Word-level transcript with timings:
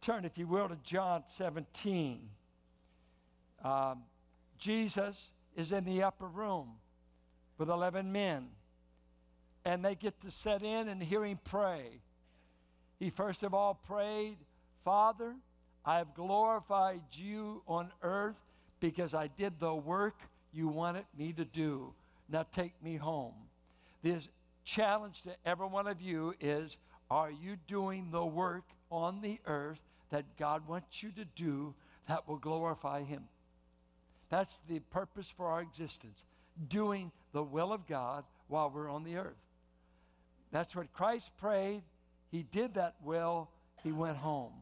turn, 0.00 0.24
if 0.24 0.38
you 0.38 0.46
will, 0.46 0.68
to 0.68 0.76
John 0.82 1.22
17. 1.36 2.20
Um, 3.64 4.02
Jesus 4.58 5.30
is 5.56 5.72
in 5.72 5.84
the 5.84 6.02
upper 6.02 6.26
room 6.26 6.72
with 7.58 7.68
11 7.68 8.10
men, 8.10 8.48
and 9.64 9.84
they 9.84 9.94
get 9.94 10.20
to 10.22 10.30
set 10.30 10.62
in 10.62 10.88
and 10.88 11.02
hear 11.02 11.24
him 11.24 11.38
pray. 11.44 12.00
He 12.98 13.10
first 13.10 13.42
of 13.42 13.54
all 13.54 13.74
prayed, 13.74 14.36
Father, 14.84 15.34
I 15.84 15.98
have 15.98 16.14
glorified 16.14 17.02
you 17.12 17.62
on 17.66 17.90
earth 18.02 18.36
because 18.80 19.14
I 19.14 19.28
did 19.28 19.58
the 19.58 19.74
work 19.74 20.16
you 20.52 20.68
wanted 20.68 21.04
me 21.16 21.32
to 21.34 21.44
do. 21.44 21.92
Now 22.28 22.46
take 22.54 22.72
me 22.82 22.96
home. 22.96 23.34
This 24.02 24.28
challenge 24.64 25.22
to 25.22 25.34
every 25.44 25.66
one 25.66 25.86
of 25.86 26.00
you 26.00 26.34
is 26.40 26.76
are 27.10 27.30
you 27.30 27.56
doing 27.66 28.08
the 28.10 28.24
work 28.24 28.64
on 28.90 29.20
the 29.20 29.38
earth 29.46 29.80
that 30.10 30.36
God 30.38 30.66
wants 30.68 31.02
you 31.02 31.10
to 31.12 31.24
do 31.24 31.74
that 32.08 32.28
will 32.28 32.38
glorify 32.38 33.02
Him? 33.02 33.24
That's 34.28 34.60
the 34.68 34.78
purpose 34.78 35.32
for 35.36 35.46
our 35.46 35.60
existence, 35.60 36.24
doing 36.68 37.10
the 37.32 37.42
will 37.42 37.72
of 37.72 37.86
God 37.86 38.24
while 38.48 38.70
we're 38.70 38.90
on 38.90 39.04
the 39.04 39.16
earth. 39.16 39.36
That's 40.52 40.74
what 40.74 40.92
Christ 40.92 41.30
prayed. 41.38 41.82
He 42.30 42.42
did 42.42 42.74
that 42.74 42.94
will. 43.02 43.50
He 43.82 43.92
went 43.92 44.16
home. 44.16 44.52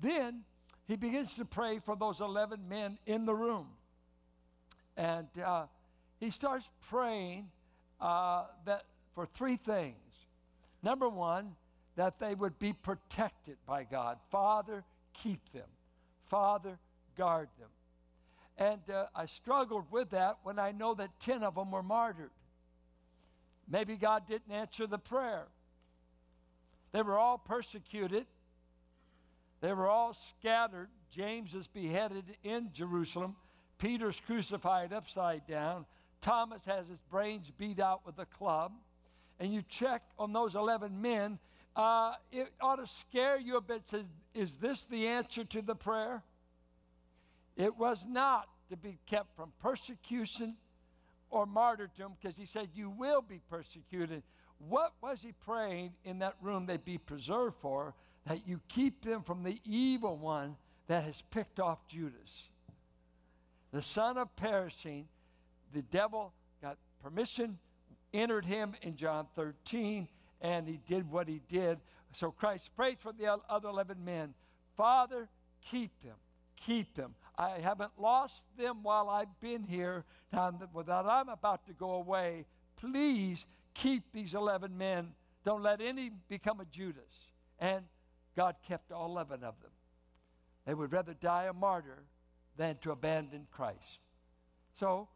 Then 0.00 0.42
he 0.86 0.96
begins 0.96 1.34
to 1.34 1.44
pray 1.44 1.78
for 1.78 1.94
those 1.94 2.20
11 2.20 2.68
men 2.68 2.98
in 3.06 3.26
the 3.26 3.34
room. 3.34 3.68
And 4.96 5.28
uh, 5.44 5.66
he 6.18 6.30
starts 6.30 6.68
praying 6.88 7.48
uh, 8.00 8.44
that 8.64 8.84
for 9.14 9.26
three 9.26 9.56
things. 9.56 9.96
Number 10.82 11.08
one, 11.08 11.54
that 12.00 12.18
they 12.18 12.34
would 12.34 12.58
be 12.58 12.72
protected 12.72 13.58
by 13.66 13.84
God. 13.84 14.16
Father, 14.30 14.84
keep 15.22 15.52
them. 15.52 15.68
Father, 16.30 16.78
guard 17.18 17.50
them. 17.58 17.68
And 18.56 18.80
uh, 18.90 19.04
I 19.14 19.26
struggled 19.26 19.84
with 19.90 20.08
that 20.12 20.38
when 20.42 20.58
I 20.58 20.72
know 20.72 20.94
that 20.94 21.10
10 21.20 21.42
of 21.42 21.56
them 21.56 21.70
were 21.70 21.82
martyred. 21.82 22.30
Maybe 23.68 23.98
God 23.98 24.22
didn't 24.26 24.50
answer 24.50 24.86
the 24.86 24.96
prayer. 24.96 25.46
They 26.92 27.02
were 27.02 27.18
all 27.18 27.36
persecuted, 27.36 28.24
they 29.60 29.74
were 29.74 29.86
all 29.86 30.14
scattered. 30.14 30.88
James 31.14 31.54
is 31.54 31.66
beheaded 31.66 32.24
in 32.44 32.70
Jerusalem. 32.72 33.36
Peter's 33.76 34.18
crucified 34.24 34.94
upside 34.94 35.46
down. 35.46 35.84
Thomas 36.22 36.64
has 36.64 36.88
his 36.88 37.00
brains 37.10 37.52
beat 37.58 37.78
out 37.78 38.06
with 38.06 38.18
a 38.18 38.26
club. 38.26 38.72
And 39.38 39.52
you 39.52 39.62
check 39.68 40.02
on 40.18 40.32
those 40.32 40.54
11 40.54 41.02
men, 41.02 41.38
uh, 41.80 42.12
it 42.30 42.52
ought 42.60 42.76
to 42.76 42.86
scare 42.86 43.38
you 43.38 43.56
a 43.56 43.60
bit. 43.60 43.82
Says, 43.90 44.04
is 44.34 44.52
this 44.56 44.84
the 44.90 45.06
answer 45.06 45.44
to 45.44 45.62
the 45.62 45.74
prayer? 45.74 46.22
It 47.56 47.76
was 47.76 48.04
not 48.06 48.48
to 48.68 48.76
be 48.76 48.98
kept 49.06 49.34
from 49.34 49.52
persecution 49.60 50.56
or 51.30 51.46
martyrdom 51.46 52.12
because 52.20 52.36
he 52.36 52.44
said, 52.44 52.68
You 52.74 52.90
will 52.90 53.22
be 53.22 53.40
persecuted. 53.48 54.22
What 54.68 54.92
was 55.00 55.22
he 55.22 55.32
praying 55.32 55.92
in 56.04 56.18
that 56.18 56.34
room 56.42 56.66
they'd 56.66 56.84
be 56.84 56.98
preserved 56.98 57.56
for? 57.62 57.94
That 58.26 58.46
you 58.46 58.60
keep 58.68 59.02
them 59.02 59.22
from 59.22 59.42
the 59.42 59.58
evil 59.64 60.18
one 60.18 60.56
that 60.86 61.04
has 61.04 61.22
picked 61.30 61.60
off 61.60 61.78
Judas. 61.88 62.48
The 63.72 63.80
son 63.80 64.18
of 64.18 64.34
perishing, 64.36 65.08
the 65.72 65.82
devil 65.82 66.34
got 66.60 66.76
permission, 67.02 67.58
entered 68.12 68.44
him 68.44 68.74
in 68.82 68.96
John 68.96 69.26
13, 69.34 70.08
and 70.40 70.66
he 70.66 70.80
did 70.88 71.10
what 71.10 71.28
he 71.28 71.40
did. 71.48 71.78
So 72.12 72.30
Christ 72.30 72.70
prayed 72.76 72.98
for 73.00 73.12
the 73.12 73.38
other 73.48 73.68
11 73.68 74.04
men 74.04 74.34
Father, 74.76 75.28
keep 75.70 75.90
them, 76.02 76.16
keep 76.56 76.94
them. 76.94 77.14
I 77.36 77.58
haven't 77.58 77.92
lost 77.98 78.42
them 78.56 78.82
while 78.82 79.10
I've 79.10 79.40
been 79.40 79.62
here. 79.62 80.04
Now 80.32 80.50
that 80.50 81.04
I'm 81.06 81.28
about 81.28 81.66
to 81.66 81.74
go 81.74 81.92
away, 81.92 82.46
please 82.76 83.44
keep 83.74 84.04
these 84.12 84.32
11 84.32 84.76
men. 84.78 85.12
Don't 85.44 85.62
let 85.62 85.82
any 85.82 86.12
become 86.30 86.60
a 86.60 86.64
Judas. 86.64 87.12
And 87.58 87.84
God 88.36 88.56
kept 88.66 88.90
all 88.90 89.10
11 89.10 89.44
of 89.44 89.60
them. 89.60 89.70
They 90.66 90.72
would 90.72 90.92
rather 90.92 91.14
die 91.14 91.44
a 91.44 91.52
martyr 91.52 92.04
than 92.56 92.76
to 92.82 92.92
abandon 92.92 93.46
Christ. 93.50 94.00
So 94.78 95.08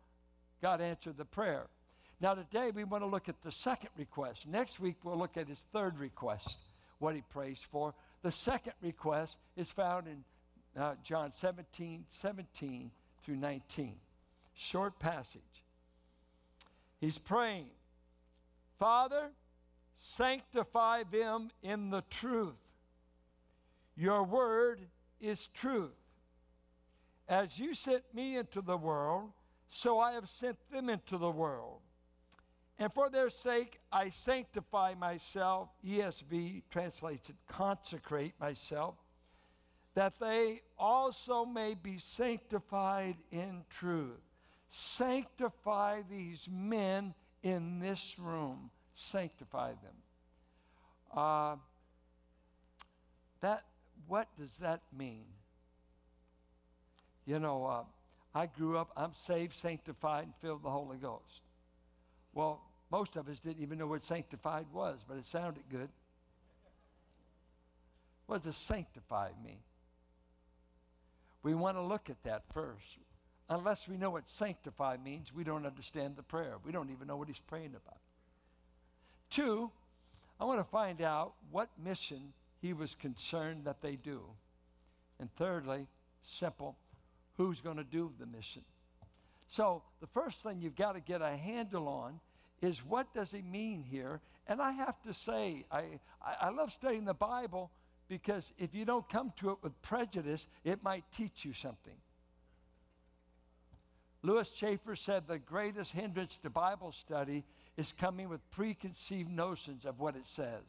God 0.61 0.83
answered 0.83 1.17
the 1.17 1.25
prayer. 1.25 1.69
Now, 2.21 2.35
today 2.35 2.71
we 2.75 2.85
want 2.85 3.03
to 3.03 3.09
look 3.09 3.29
at 3.29 3.43
the 3.43 3.53
second 3.53 3.91
request. 3.97 4.47
Next 4.47 4.81
week 4.81 4.97
we'll 5.03 5.19
look 5.19 5.37
at 5.37 5.49
his 5.49 5.63
third 5.73 5.99
request, 5.99 6.57
what 6.99 7.15
he 7.15 7.23
prays 7.23 7.61
for. 7.71 7.95
The 8.23 8.33
second 8.33 8.75
request 8.81 9.37
is 9.57 9.71
found 9.71 10.07
in 10.07 10.25
uh, 10.81 10.95
John 11.03 11.33
17, 11.41 12.05
17 12.23 12.91
through 13.25 13.37
19. 13.37 13.95
Short 14.55 14.99
passage. 14.99 15.43
He's 17.01 17.19
praying, 17.19 17.67
Father, 18.79 19.31
sanctify 19.97 21.03
them 21.11 21.51
in 21.63 21.91
the 21.91 22.03
truth. 22.11 22.55
Your 23.97 24.23
word 24.23 24.81
is 25.21 25.49
truth. 25.55 25.91
As 27.29 27.59
you 27.59 27.75
sent 27.75 28.03
me 28.15 28.37
into 28.37 28.61
the 28.61 28.77
world, 28.77 29.31
so 29.69 29.99
I 29.99 30.13
have 30.13 30.29
sent 30.29 30.57
them 30.71 30.89
into 30.89 31.19
the 31.19 31.31
world. 31.31 31.81
And 32.79 32.93
for 32.93 33.09
their 33.09 33.31
sake, 33.31 33.79
I 33.93 34.11
sanctify 34.11 34.95
myself. 34.95 35.69
ESV 35.87 36.63
translates 36.71 37.31
it, 37.31 37.37
consecrate 37.49 38.35
myself 38.41 38.97
that 39.95 40.19
they 40.19 40.61
also 40.79 41.45
may 41.45 41.75
be 41.75 41.99
sanctified 41.99 43.17
in 43.31 43.63
truth. 43.71 44.21
Sanctify 44.69 46.03
these 46.11 46.49
men 46.51 47.15
in 47.43 47.79
this 47.79 48.17
room. 48.19 48.71
Sanctify 48.95 49.71
them. 49.71 51.17
Uh, 51.17 51.57
that 53.41 53.63
what 54.09 54.27
does 54.39 54.57
that 54.61 54.81
mean? 54.97 55.25
You 57.25 57.39
know, 57.39 57.65
uh, 57.65 57.83
I 58.35 58.47
grew 58.47 58.77
up. 58.77 58.91
I'm 58.97 59.13
saved, 59.27 59.55
sanctified, 59.55 60.25
and 60.25 60.35
filled 60.43 60.57
with 60.57 60.65
the 60.65 60.71
Holy 60.71 60.99
Ghost. 60.99 61.43
Well, 62.35 62.61
most 62.91 63.17
of 63.17 63.29
us 63.29 63.39
didn't 63.39 63.63
even 63.63 63.79
know 63.79 63.87
what 63.87 64.05
sanctified 64.05 64.67
was, 64.73 64.99
but 65.09 65.17
it 65.17 65.27
sounded 65.27 65.63
good. 65.71 65.89
What 68.27 68.43
does 68.43 68.57
sanctify 68.57 69.31
mean? 69.45 69.59
We 71.43 71.55
want 71.55 71.77
to 71.77 71.83
look 71.83 72.11
at 72.11 72.23
that 72.25 72.43
first. 72.53 72.99
Unless 73.49 73.87
we 73.87 73.97
know 73.99 74.11
what 74.11 74.29
sanctify 74.29 74.97
means, 75.05 75.33
we 75.33 75.45
don't 75.45 75.67
understand 75.67 76.17
the 76.17 76.23
prayer. 76.23 76.57
We 76.65 76.73
don't 76.73 76.91
even 76.91 77.07
know 77.07 77.17
what 77.17 77.29
he's 77.29 77.39
praying 77.39 77.75
about. 77.77 77.99
Two, 79.31 79.71
I 80.41 80.45
want 80.45 80.61
to 80.61 80.65
find 80.65 81.03
out 81.03 81.35
what 81.51 81.69
mission 81.83 82.33
he 82.63 82.73
was 82.73 82.95
concerned 82.95 83.65
that 83.65 83.83
they 83.83 83.97
do. 83.97 84.23
And 85.21 85.29
thirdly, 85.37 85.87
simple, 86.23 86.77
who's 87.37 87.61
going 87.61 87.77
to 87.77 87.85
do 87.85 88.11
the 88.19 88.27
mission? 88.27 88.63
So 89.55 89.83
the 90.01 90.09
first 90.09 90.43
thing 90.43 90.61
you've 90.61 90.75
got 90.75 90.93
to 90.93 91.01
get 91.01 91.23
a 91.23 91.37
handle 91.37 91.87
on 91.87 92.19
is 92.61 92.79
what 92.79 93.15
does 93.15 93.31
he 93.31 93.41
mean 93.41 93.85
here? 93.89 94.21
And 94.49 94.61
I 94.61 94.73
have 94.73 95.01
to 95.03 95.15
say, 95.15 95.65
I, 95.71 96.01
I, 96.21 96.47
I 96.47 96.51
love 96.51 96.73
studying 96.73 97.05
the 97.05 97.15
Bible 97.15 97.71
because 98.09 98.53
if 98.59 98.75
you 98.75 98.85
don't 98.85 99.09
come 99.09 99.33
to 99.39 99.51
it 99.51 99.59
with 99.63 99.81
prejudice, 99.81 100.45
it 100.65 100.83
might 100.83 101.05
teach 101.17 101.45
you 101.45 101.53
something. 101.53 101.95
Lewis 104.23 104.51
Chafer 104.51 104.97
said 104.97 105.29
the 105.29 105.39
greatest 105.39 105.93
hindrance 105.93 106.37
to 106.43 106.51
Bible 106.51 106.91
study 106.91 107.45
is 107.77 107.93
coming 107.93 108.29
with 108.29 108.41
preconceived 108.51 109.31
notions 109.31 109.85
of 109.85 110.01
what 110.01 110.17
it 110.17 110.27
says. 110.35 110.65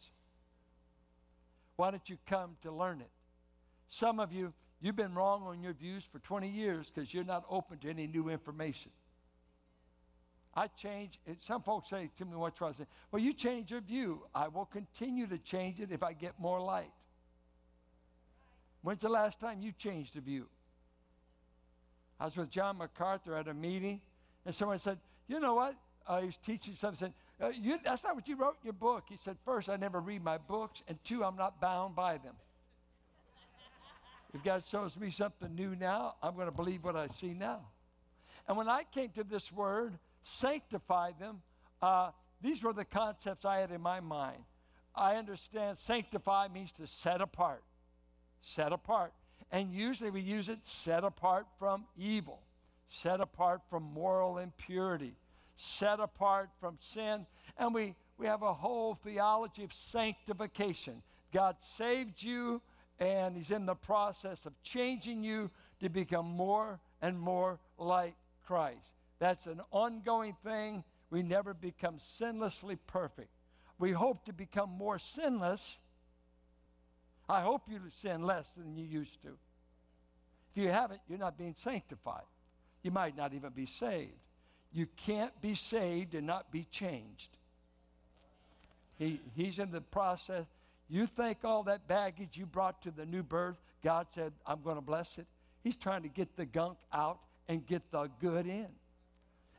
Why 1.75 1.90
don't 1.90 2.07
you 2.07 2.18
come 2.28 2.56
to 2.62 2.72
learn 2.72 3.01
it? 3.01 3.09
Some 3.90 4.19
of 4.19 4.31
you, 4.31 4.54
you've 4.81 4.95
been 4.95 5.13
wrong 5.13 5.44
on 5.44 5.62
your 5.62 5.74
views 5.74 6.04
for 6.12 6.19
20 6.19 6.50
years 6.50 6.92
because 6.94 7.13
you're 7.13 7.24
not 7.24 7.45
open 7.50 7.77
to 7.80 7.89
any 7.89 8.07
new 8.07 8.30
information. 8.30 8.92
I 10.54 10.68
change. 10.68 11.19
Some 11.42 11.63
folks 11.63 11.89
say 11.89 12.10
to 12.18 12.25
me? 12.25 12.31
I 12.33 12.72
say, 12.72 12.86
"Well, 13.12 13.22
you 13.22 13.33
change 13.33 13.72
your 13.72 13.81
view. 13.81 14.25
I 14.33 14.48
will 14.48 14.66
continue 14.66 15.27
to 15.27 15.38
change 15.38 15.81
it 15.81 15.92
if 15.92 16.01
I 16.01 16.13
get 16.13 16.39
more 16.39 16.62
light." 16.62 16.94
When's 18.86 19.01
the 19.01 19.10
last 19.10 19.39
time 19.39 19.62
you 19.62 19.72
changed 19.72 20.16
a 20.16 20.22
view? 20.22 20.48
I 22.19 22.25
was 22.25 22.38
with 22.38 22.51
John 22.51 22.77
MacArthur 22.77 23.36
at 23.36 23.48
a 23.48 23.54
meeting, 23.54 24.00
and 24.45 24.54
someone 24.54 24.77
said, 24.77 25.00
You 25.27 25.39
know 25.39 25.56
what? 25.56 25.75
Uh, 26.07 26.19
he 26.19 26.27
was 26.27 26.38
teaching 26.38 26.75
something. 26.75 27.00
Said, 27.00 27.13
uh, 27.44 27.50
you, 27.50 27.80
That's 27.83 28.04
not 28.04 28.16
what 28.16 28.27
you 28.27 28.36
wrote 28.36 28.57
in 28.62 28.66
your 28.66 28.74
book. 28.74 29.06
He 29.10 29.18
said, 29.18 29.38
First, 29.44 29.69
I 29.69 29.75
never 29.75 30.00
read 30.00 30.24
my 30.24 30.38
books, 30.38 30.83
and 30.88 30.98
two, 31.04 31.24
I'm 31.24 31.36
not 31.36 31.60
bound 31.60 31.95
by 31.95 32.18
them. 32.18 32.36
If 34.36 34.44
God 34.44 34.64
shows 34.70 34.98
me 34.98 35.10
something 35.10 35.56
new 35.56 35.76
now, 35.76 36.16
I'm 36.22 36.36
going 36.36 36.48
to 36.48 36.56
believe 36.56 36.84
what 36.84 36.96
I 36.96 37.08
see 37.08 37.34
now. 37.34 37.62
And 38.48 38.58
when 38.58 38.70
I 38.70 38.84
came 38.84 39.10
to 39.12 39.24
this 39.24 39.52
word, 39.52 39.98
sanctify 40.24 41.14
them, 41.20 41.42
uh, 41.82 42.12
these 42.42 42.62
were 42.62 42.74
the 42.74 42.86
concepts 42.86 43.46
I 43.46 43.60
had 43.60 43.72
in 43.72 43.82
my 43.82 44.02
mind. 44.02 44.44
I 44.94 45.16
understand 45.16 45.80
sanctify 45.80 46.50
means 46.54 46.72
to 46.74 46.86
set 46.86 47.22
apart 47.22 47.64
set 48.46 48.72
apart. 48.72 49.14
And 49.52 49.72
usually 49.72 50.10
we 50.10 50.22
use 50.22 50.50
it 50.50 50.60
set 50.64 51.04
apart 51.04 51.48
from 51.60 51.86
evil, 51.98 52.40
set 52.88 53.22
apart 53.22 53.62
from 53.70 53.84
moral 53.84 54.38
impurity, 54.38 55.14
set 55.56 56.00
apart 56.00 56.50
from 56.60 56.78
sin. 56.80 57.26
And 57.58 57.74
we, 57.74 57.96
we 58.18 58.28
have 58.28 58.44
a 58.44 58.54
whole 58.54 58.96
theology 58.96 59.64
of 59.64 59.74
sanctification. 59.74 61.02
God 61.34 61.56
saved 61.78 62.22
you, 62.22 62.62
and 63.00 63.36
He's 63.36 63.51
in 63.51 63.65
the 63.65 63.75
process 63.75 64.45
of 64.45 64.53
changing 64.63 65.24
you 65.24 65.50
to 65.81 65.89
become 65.89 66.25
more 66.25 66.80
and 67.01 67.19
more 67.19 67.59
like 67.77 68.15
Christ. 68.45 68.94
That's 69.19 69.45
an 69.45 69.62
ongoing 69.71 70.36
thing. 70.44 70.83
We 71.09 71.24
never 71.24 71.53
become 71.53 71.97
sinlessly 71.97 72.77
perfect. 72.88 73.30
We 73.77 73.92
hope 73.92 74.25
to 74.25 74.33
become 74.33 74.69
more 74.69 75.00
sinless. 75.00 75.77
I 77.27 77.42
hope 77.42 77.63
you 77.69 77.80
sin 78.01 78.24
less 78.24 78.47
than 78.57 78.75
you 78.75 78.86
used 78.86 79.21
to. 79.24 79.30
If 80.56 80.63
you 80.63 80.71
haven't, 80.71 81.01
you're 81.09 81.19
not 81.19 81.38
being 81.38 81.56
sanctified. 81.57 82.24
You 82.83 82.91
might 82.91 83.18
not 83.18 83.33
even 83.33 83.50
be 83.50 83.65
saved. 83.65 84.13
You 84.71 84.88
can't 84.98 85.41
be 85.41 85.56
saved 85.56 86.15
and 86.15 86.27
not 86.27 86.51
be 86.51 86.68
changed. 86.69 87.30
He, 88.98 89.19
he's 89.36 89.59
in 89.59 89.71
the 89.71 89.81
process. 89.81 90.45
You 90.90 91.08
think 91.08 91.40
all 91.44 91.64
that 91.64 91.88
baggage 91.88 92.38
you 92.38 92.46
brought 92.46 92.82
to 92.84 92.92
the 92.92 93.06
new 93.06 93.24
birth, 93.24 93.58
God 93.84 94.08
said, 94.14 94.34
I'm 94.46 94.62
going 94.62 94.76
to 94.76 94.82
bless 94.82 95.18
it. 95.18 95.26
He's 95.64 95.76
trying 95.76 96.04
to 96.04 96.10
get 96.10 96.36
the 96.38 96.46
gunk 96.46 96.78
out 96.94 97.20
and 97.48 97.66
get 97.66 97.92
the 97.92 98.10
good 98.22 98.46
in. 98.46 98.68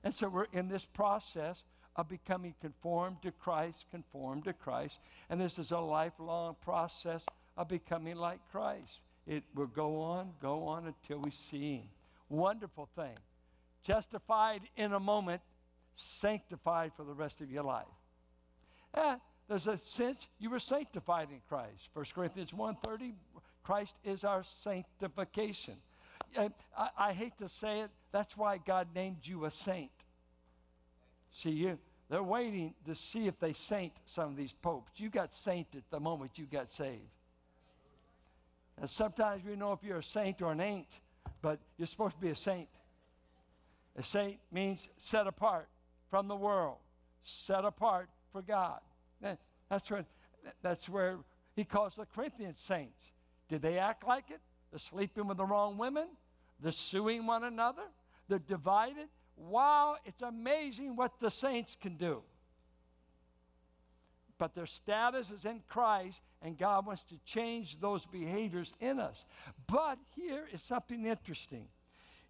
And 0.05 0.15
so 0.15 0.29
we're 0.29 0.47
in 0.53 0.69
this 0.69 0.85
process 0.85 1.65
of 1.97 2.09
becoming 2.09 2.55
conformed 2.61 3.17
to 3.23 3.33
Christ, 3.33 3.87
conformed 3.91 4.45
to 4.45 4.53
Christ. 4.53 4.99
And 5.31 5.41
this 5.41 5.59
is 5.59 5.73
a 5.73 5.79
lifelong 5.79 6.57
process 6.63 7.23
of 7.57 7.69
becoming 7.69 8.17
like 8.17 8.39
Christ. 8.53 9.01
It 9.27 9.43
will 9.55 9.67
go 9.67 10.01
on, 10.01 10.31
go 10.41 10.67
on 10.67 10.87
until 10.87 11.19
we 11.19 11.31
see 11.31 11.77
Him. 11.77 11.89
Wonderful 12.29 12.89
thing. 12.95 13.17
Justified 13.83 14.63
in 14.77 14.93
a 14.93 15.01
moment, 15.01 15.41
sanctified 15.97 16.93
for 16.97 17.05
the 17.05 17.15
rest 17.15 17.41
of 17.41 17.51
your 17.51 17.65
life. 17.65 17.87
Eh, 18.95 19.17
there's 19.49 19.67
a 19.67 19.79
sense 19.87 20.27
you 20.39 20.51
were 20.51 20.59
sanctified 20.59 21.29
in 21.31 21.41
Christ. 21.49 21.89
1 21.95 22.05
Corinthians 22.15 22.51
1.30, 22.53 23.13
Christ 23.63 23.95
is 24.05 24.25
our 24.25 24.43
sanctification. 24.63 25.75
Uh, 26.37 26.49
I, 26.77 26.89
I, 26.99 27.13
hate 27.13 27.39
to 27.39 27.49
say 27.49 27.81
it, 27.81 27.91
that's 28.13 28.37
why 28.37 28.59
God 28.59 28.89
named 28.95 29.19
you 29.23 29.45
a 29.45 29.51
saint. 29.51 29.91
See, 31.31 31.51
you, 31.51 31.79
they're 32.11 32.23
waiting 32.23 32.75
to 32.87 32.95
see 32.95 33.27
if 33.27 33.39
they 33.39 33.53
saint 33.53 33.93
some 34.07 34.31
of 34.31 34.37
these 34.37 34.53
popes. 34.53 34.93
You 34.97 35.09
got 35.09 35.35
sainted 35.35 35.85
the 35.91 36.01
moment 36.01 36.33
you 36.39 36.47
got 36.47 36.71
saved. 36.71 37.01
And 38.81 38.91
sometimes 38.91 39.45
we 39.45 39.57
know 39.57 39.73
if 39.73 39.83
you're 39.83 39.99
a 39.99 40.03
saint 40.03 40.43
or 40.43 40.53
an 40.53 40.61
ain't, 40.61 40.89
but 41.41 41.59
you're 41.79 41.87
supposed 41.87 42.15
to 42.15 42.21
be 42.21 42.31
a 42.31 42.37
saint. 42.37 42.69
A 43.97 44.03
saint 44.03 44.39
means 44.53 44.81
set 44.99 45.27
apart 45.27 45.69
from 46.11 46.29
the 46.29 46.37
world, 46.37 46.77
set 47.25 47.65
apart 47.65 48.09
for 48.33 48.43
God. 48.43 48.81
That's 49.69 49.91
where, 49.91 50.05
that's 50.63 50.89
where 50.89 51.19
he 51.55 51.65
calls 51.65 51.95
the 51.95 52.07
Corinthian 52.07 52.55
saints. 52.57 52.99
Did 53.49 53.63
they 53.63 53.79
act 53.79 54.07
like 54.07 54.31
it? 54.31 54.41
They're 54.71 54.79
sleeping 54.79 55.27
with 55.27 55.39
the 55.39 55.45
wrong 55.45 55.79
women? 55.79 56.09
They're 56.61 56.73
suing 56.73 57.27
one 57.27 57.45
another? 57.45 57.83
They're 58.29 58.39
divided? 58.39 59.09
Wow, 59.37 59.97
it's 60.05 60.23
amazing 60.23 60.97
what 60.97 61.21
the 61.21 61.31
saints 61.31 61.77
can 61.81 61.97
do. 61.97 62.23
But 64.39 64.55
their 64.55 64.67
status 64.67 65.31
is 65.31 65.45
in 65.45 65.63
Christ, 65.69 66.21
and 66.43 66.59
God 66.59 66.87
wants 66.87 67.03
to 67.05 67.15
change 67.25 67.81
those 67.81 68.05
behaviors 68.05 68.73
in 68.81 69.01
us. 69.01 69.25
But 69.67 69.99
here 70.15 70.47
is 70.53 70.63
something 70.63 71.07
interesting. 71.07 71.67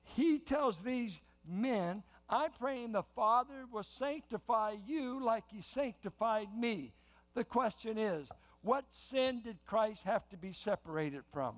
He 0.02 0.38
tells 0.38 0.80
these 0.82 1.12
men, 1.48 2.02
I'm 2.28 2.50
praying 2.60 2.92
the 2.92 3.02
Father 3.14 3.66
will 3.72 3.82
sanctify 3.82 4.76
you 4.86 5.24
like 5.24 5.44
He 5.48 5.62
sanctified 5.62 6.48
me. 6.56 6.92
The 7.36 7.44
question 7.44 7.98
is, 7.98 8.26
what 8.62 8.86
sin 8.90 9.42
did 9.44 9.58
Christ 9.66 10.04
have 10.04 10.26
to 10.30 10.38
be 10.38 10.52
separated 10.54 11.22
from? 11.34 11.56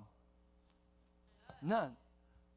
None. 1.63 1.93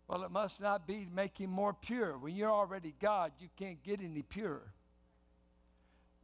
Well, 0.08 0.24
it 0.24 0.32
must 0.32 0.60
not 0.60 0.88
be 0.88 1.08
making 1.14 1.52
more 1.52 1.72
pure. 1.72 2.18
When 2.18 2.36
you're 2.36 2.52
already 2.52 2.96
God, 3.00 3.32
you 3.40 3.48
can't 3.58 3.82
get 3.84 4.02
any 4.02 4.24
purer. 4.24 4.74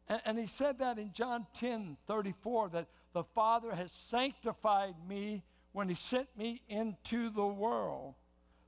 And, 0.10 0.22
and, 0.26 0.40
he 0.40 0.48
said 0.48 0.80
that 0.80 0.98
in 0.98 1.14
John 1.14 1.46
10 1.60 1.98
34 2.08 2.70
that 2.70 2.88
the 3.14 3.24
Father 3.24 3.76
has 3.76 3.92
sanctified 3.92 4.96
me 5.08 5.44
when 5.74 5.90
he 5.90 5.96
sent 5.96 6.36
me 6.36 6.64
into 6.68 7.30
the 7.30 7.46
world. 7.46 8.16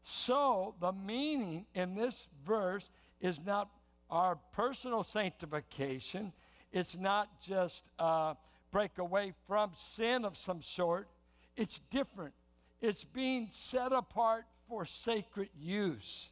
So, 0.04 0.76
the 0.80 0.92
meaning 0.92 1.66
in 1.74 1.96
this 1.96 2.28
verse 2.46 2.88
is 3.22 3.40
not 3.44 3.70
our 4.12 4.36
personal 4.54 5.04
sanctification, 5.04 6.32
it's 6.72 6.96
not 6.96 7.42
just 7.42 7.84
uh, 7.98 8.36
break 8.72 8.98
away 8.98 9.34
from 9.48 9.72
sin 9.76 10.26
of 10.26 10.38
some 10.38 10.62
sort, 10.62 11.08
it's 11.56 11.80
different. 11.92 12.34
It's 12.82 13.04
being 13.04 13.50
set 13.52 13.92
apart 13.92 14.46
for 14.68 14.86
sacred 14.86 15.50
use. 15.60 16.30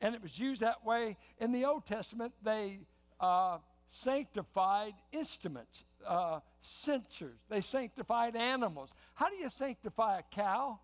And 0.00 0.14
it 0.14 0.22
was 0.22 0.38
used 0.38 0.60
that 0.60 0.84
way 0.84 1.16
in 1.38 1.52
the 1.52 1.64
Old 1.64 1.86
Testament. 1.86 2.32
They 2.42 2.80
uh, 3.20 3.58
sanctified 3.88 4.94
instruments, 5.12 5.84
uh, 6.06 6.40
censers, 6.62 7.38
they 7.48 7.60
sanctified 7.60 8.36
animals. 8.36 8.90
How 9.14 9.28
do 9.28 9.36
you 9.36 9.48
sanctify 9.48 10.18
a 10.18 10.22
cow? 10.34 10.78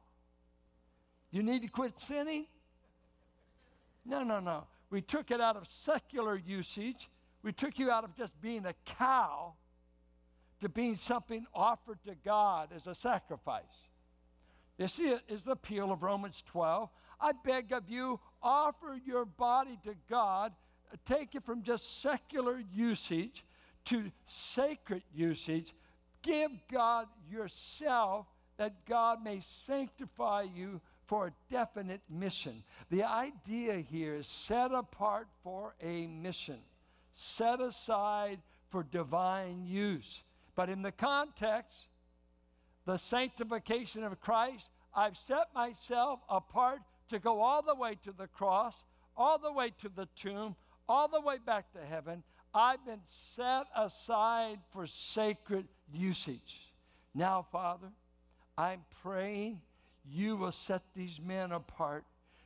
You 1.31 1.43
need 1.43 1.63
to 1.63 1.69
quit 1.69 1.99
sinning? 1.99 2.47
No, 4.05 4.23
no, 4.23 4.41
no. 4.41 4.65
We 4.91 5.01
took 5.01 5.31
it 5.31 5.41
out 5.41 5.57
of 5.57 5.67
secular 5.67 6.37
usage. 6.37 7.09
We 7.43 7.53
took 7.53 7.79
you 7.79 7.91
out 7.91 8.05
of 8.05 8.15
just 8.17 8.41
being 8.41 8.67
a 8.67 8.75
cow 8.85 9.55
to 10.61 10.69
being 10.69 10.97
something 10.97 11.45
offered 11.55 11.99
to 12.07 12.15
God 12.25 12.69
as 12.75 12.87
a 12.87 12.95
sacrifice. 12.95 13.65
This 14.79 14.99
is 14.99 15.43
the 15.43 15.53
appeal 15.53 15.93
of 15.93 16.03
Romans 16.03 16.43
12. 16.47 16.89
I 17.21 17.33
beg 17.45 17.73
of 17.73 17.89
you, 17.89 18.21
offer 18.43 18.99
your 19.05 19.25
body 19.25 19.79
to 19.85 19.95
God. 20.09 20.53
Take 21.07 21.35
it 21.35 21.45
from 21.45 21.63
just 21.63 22.01
secular 22.01 22.63
usage 22.73 23.45
to 23.87 24.11
sacred 24.27 25.03
usage. 25.15 25.75
Give 26.23 26.51
God 26.71 27.09
yourself 27.31 28.27
that 28.57 28.87
God 28.87 29.25
may 29.25 29.41
sanctify 29.41 30.43
you 30.55 30.81
for 31.07 31.27
a 31.27 31.33
definite 31.51 32.01
mission. 32.09 32.63
The 32.91 33.05
idea 33.05 33.79
here 33.79 34.15
is 34.15 34.27
set 34.27 34.73
apart 34.73 35.27
for 35.43 35.75
a 35.83 36.07
mission, 36.07 36.59
set 37.15 37.61
aside 37.61 38.41
for 38.71 38.83
divine 38.83 39.65
use. 39.67 40.23
But 40.55 40.69
in 40.69 40.83
the 40.83 40.93
context, 40.93 41.87
the 42.85 42.97
sanctification 42.97 44.05
of 44.05 44.21
Christ, 44.21 44.69
I've 44.95 45.17
set 45.17 45.55
myself 45.55 46.21
apart 46.29 46.81
to 47.11 47.19
go 47.19 47.41
all 47.41 47.63
the 47.63 47.75
way 47.75 47.97
to 48.05 48.13
the 48.13 48.27
cross, 48.27 48.75
all 49.17 49.39
the 49.39 49.53
way 49.53 49.73
to 49.81 49.89
the 49.89 50.09
tomb, 50.17 50.57
all 50.89 51.09
the 51.09 51.21
way 51.21 51.39
back 51.45 51.73
to 51.73 51.85
heaven. 51.85 52.23
I've 52.55 52.85
been 52.85 53.01
set 53.11 53.65
aside 53.77 54.59
for 54.73 54.87
sacred 54.87 55.67
usage. 55.93 56.69
Now, 57.15 57.47
Father, 57.51 57.89
I'm 58.59 58.81
praying 59.03 59.61
you 60.11 60.37
will 60.37 60.53
set 60.53 60.83
these 60.95 61.21
men 61.25 61.53
apart 61.53 62.05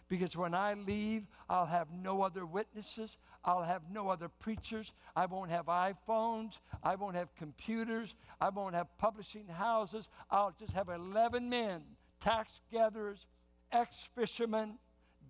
because 0.08 0.36
when 0.36 0.54
I 0.54 0.75
leave, 0.75 1.25
I'll 1.48 1.66
have 1.66 1.88
no 1.90 2.22
other 2.22 2.46
witnesses. 2.46 3.16
I'll 3.44 3.62
have 3.62 3.82
no 3.90 4.08
other 4.08 4.28
preachers. 4.28 4.92
I 5.14 5.26
won't 5.26 5.50
have 5.50 5.66
iPhones. 5.66 6.58
I 6.82 6.94
won't 6.94 7.16
have 7.16 7.34
computers. 7.36 8.14
I 8.40 8.50
won't 8.50 8.75
have 8.75 8.86
publishing 8.98 9.46
houses. 9.48 10.08
I'll 10.30 10.54
just 10.58 10.72
have 10.72 10.88
11 10.88 11.48
men, 11.48 11.82
tax 12.20 12.60
gatherers, 12.72 13.26
ex 13.72 14.08
fishermen, 14.14 14.78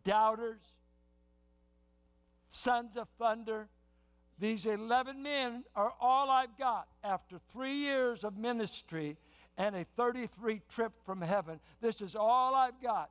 doubters, 0.04 0.60
sons 2.50 2.96
of 2.96 3.08
thunder. 3.18 3.68
These 4.38 4.66
11 4.66 5.22
men 5.22 5.64
are 5.74 5.94
all 5.98 6.30
I've 6.30 6.56
got 6.58 6.88
after 7.02 7.38
three 7.52 7.76
years 7.76 8.24
of 8.24 8.36
ministry 8.36 9.16
and 9.56 9.74
a 9.74 9.86
33 9.96 10.60
trip 10.68 10.92
from 11.06 11.22
heaven. 11.22 11.58
This 11.80 12.02
is 12.02 12.14
all 12.14 12.54
I've 12.54 12.80
got. 12.82 13.10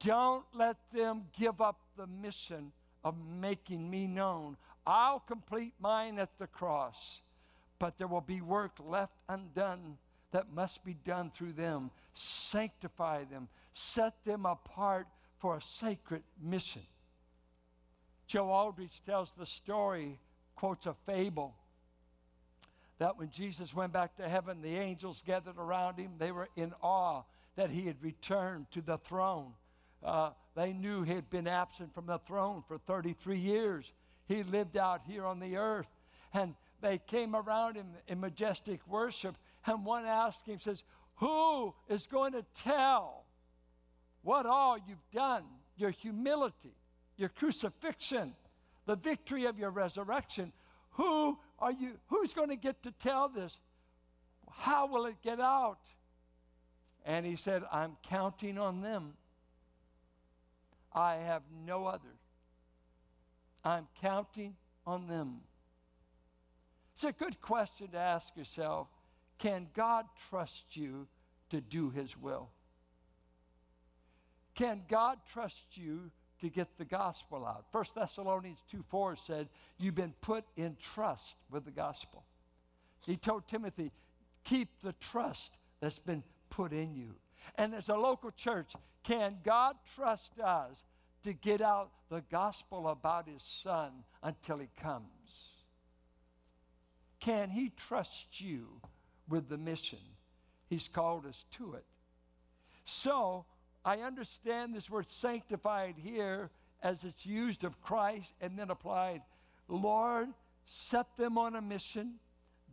Don't 0.00 0.44
let 0.54 0.76
them 0.92 1.24
give 1.38 1.60
up 1.60 1.80
the 1.96 2.06
mission 2.06 2.72
of 3.04 3.14
making 3.40 3.88
me 3.88 4.06
known. 4.06 4.56
I'll 4.86 5.20
complete 5.20 5.74
mine 5.80 6.18
at 6.18 6.38
the 6.38 6.46
cross, 6.46 7.20
but 7.78 7.98
there 7.98 8.06
will 8.06 8.20
be 8.20 8.40
work 8.40 8.72
left 8.84 9.14
undone 9.28 9.96
that 10.32 10.52
must 10.52 10.84
be 10.84 10.94
done 11.04 11.30
through 11.34 11.52
them. 11.52 11.90
Sanctify 12.14 13.24
them, 13.24 13.48
set 13.74 14.14
them 14.24 14.46
apart 14.46 15.06
for 15.38 15.56
a 15.56 15.62
sacred 15.62 16.22
mission. 16.42 16.82
Joe 18.26 18.50
Aldrich 18.50 19.02
tells 19.04 19.30
the 19.38 19.46
story, 19.46 20.18
quotes 20.56 20.86
a 20.86 20.94
fable 21.06 21.54
that 22.98 23.18
when 23.18 23.30
Jesus 23.30 23.74
went 23.74 23.92
back 23.92 24.16
to 24.16 24.28
heaven, 24.28 24.62
the 24.62 24.76
angels 24.76 25.22
gathered 25.26 25.58
around 25.58 25.98
him. 25.98 26.12
They 26.18 26.32
were 26.32 26.48
in 26.56 26.72
awe 26.82 27.22
that 27.56 27.70
he 27.70 27.86
had 27.86 28.02
returned 28.02 28.70
to 28.72 28.80
the 28.80 28.98
throne. 28.98 29.52
Uh, 30.06 30.30
they 30.54 30.72
knew 30.72 31.02
he 31.02 31.12
had 31.12 31.28
been 31.28 31.48
absent 31.48 31.92
from 31.92 32.06
the 32.06 32.18
throne 32.18 32.62
for 32.68 32.78
33 32.78 33.38
years. 33.38 33.92
He 34.28 34.44
lived 34.44 34.76
out 34.76 35.02
here 35.04 35.26
on 35.26 35.40
the 35.40 35.56
earth. 35.56 35.88
And 36.32 36.54
they 36.80 36.98
came 36.98 37.34
around 37.34 37.74
him 37.74 37.88
in 38.06 38.20
majestic 38.20 38.80
worship. 38.86 39.36
And 39.66 39.84
one 39.84 40.06
asked 40.06 40.46
him, 40.46 40.60
says, 40.60 40.84
Who 41.16 41.74
is 41.88 42.06
going 42.06 42.32
to 42.32 42.44
tell 42.54 43.24
what 44.22 44.46
all 44.46 44.78
you've 44.78 45.10
done? 45.12 45.42
Your 45.76 45.90
humility, 45.90 46.74
your 47.16 47.28
crucifixion, 47.28 48.34
the 48.86 48.96
victory 48.96 49.46
of 49.46 49.58
your 49.58 49.70
resurrection. 49.70 50.52
Who 50.92 51.36
are 51.58 51.72
you? 51.72 51.98
Who's 52.06 52.32
going 52.32 52.50
to 52.50 52.56
get 52.56 52.82
to 52.84 52.92
tell 52.92 53.28
this? 53.28 53.58
How 54.50 54.86
will 54.86 55.06
it 55.06 55.16
get 55.22 55.40
out? 55.40 55.80
And 57.04 57.26
he 57.26 57.36
said, 57.36 57.62
I'm 57.72 57.96
counting 58.08 58.56
on 58.56 58.80
them. 58.80 59.14
I 60.96 61.16
have 61.16 61.42
no 61.64 61.86
other. 61.86 62.16
I'm 63.64 63.86
counting 64.00 64.56
on 64.84 65.06
them. 65.06 65.42
It's 66.96 67.04
a 67.04 67.12
good 67.12 67.40
question 67.40 67.88
to 67.88 67.98
ask 67.98 68.34
yourself. 68.36 68.88
Can 69.38 69.68
God 69.74 70.06
trust 70.30 70.76
you 70.76 71.06
to 71.50 71.60
do 71.60 71.90
his 71.90 72.16
will? 72.16 72.48
Can 74.54 74.82
God 74.88 75.18
trust 75.32 75.62
you 75.74 76.10
to 76.40 76.48
get 76.48 76.68
the 76.78 76.84
gospel 76.84 77.46
out. 77.46 77.64
1 77.72 77.84
Thessalonians 77.94 78.58
2 78.70 78.84
4 78.90 79.16
said, 79.16 79.48
You've 79.78 79.94
been 79.94 80.14
put 80.20 80.44
in 80.56 80.76
trust 80.94 81.36
with 81.50 81.64
the 81.64 81.70
gospel. 81.70 82.24
He 83.00 83.16
told 83.16 83.48
Timothy, 83.48 83.92
Keep 84.44 84.68
the 84.82 84.94
trust 85.00 85.52
that's 85.80 85.98
been 85.98 86.22
put 86.50 86.72
in 86.72 86.94
you. 86.94 87.14
And 87.54 87.74
as 87.74 87.88
a 87.88 87.94
local 87.94 88.30
church, 88.32 88.72
can 89.04 89.36
God 89.44 89.76
trust 89.94 90.32
us 90.40 90.76
to 91.22 91.32
get 91.32 91.60
out 91.60 91.90
the 92.10 92.22
gospel 92.30 92.88
about 92.88 93.28
his 93.28 93.42
son 93.62 93.90
until 94.22 94.58
he 94.58 94.68
comes? 94.80 95.06
Can 97.20 97.50
he 97.50 97.72
trust 97.88 98.40
you 98.40 98.66
with 99.28 99.48
the 99.48 99.58
mission? 99.58 99.98
He's 100.68 100.88
called 100.88 101.26
us 101.26 101.44
to 101.52 101.74
it. 101.74 101.84
So, 102.84 103.44
I 103.84 103.98
understand 103.98 104.74
this 104.74 104.90
word 104.90 105.06
sanctified 105.08 105.94
here 105.96 106.50
as 106.82 107.04
it's 107.04 107.24
used 107.24 107.64
of 107.64 107.80
Christ 107.80 108.32
and 108.40 108.58
then 108.58 108.70
applied. 108.70 109.22
Lord, 109.68 110.28
set 110.64 111.06
them 111.16 111.38
on 111.38 111.56
a 111.56 111.60
mission. 111.60 112.14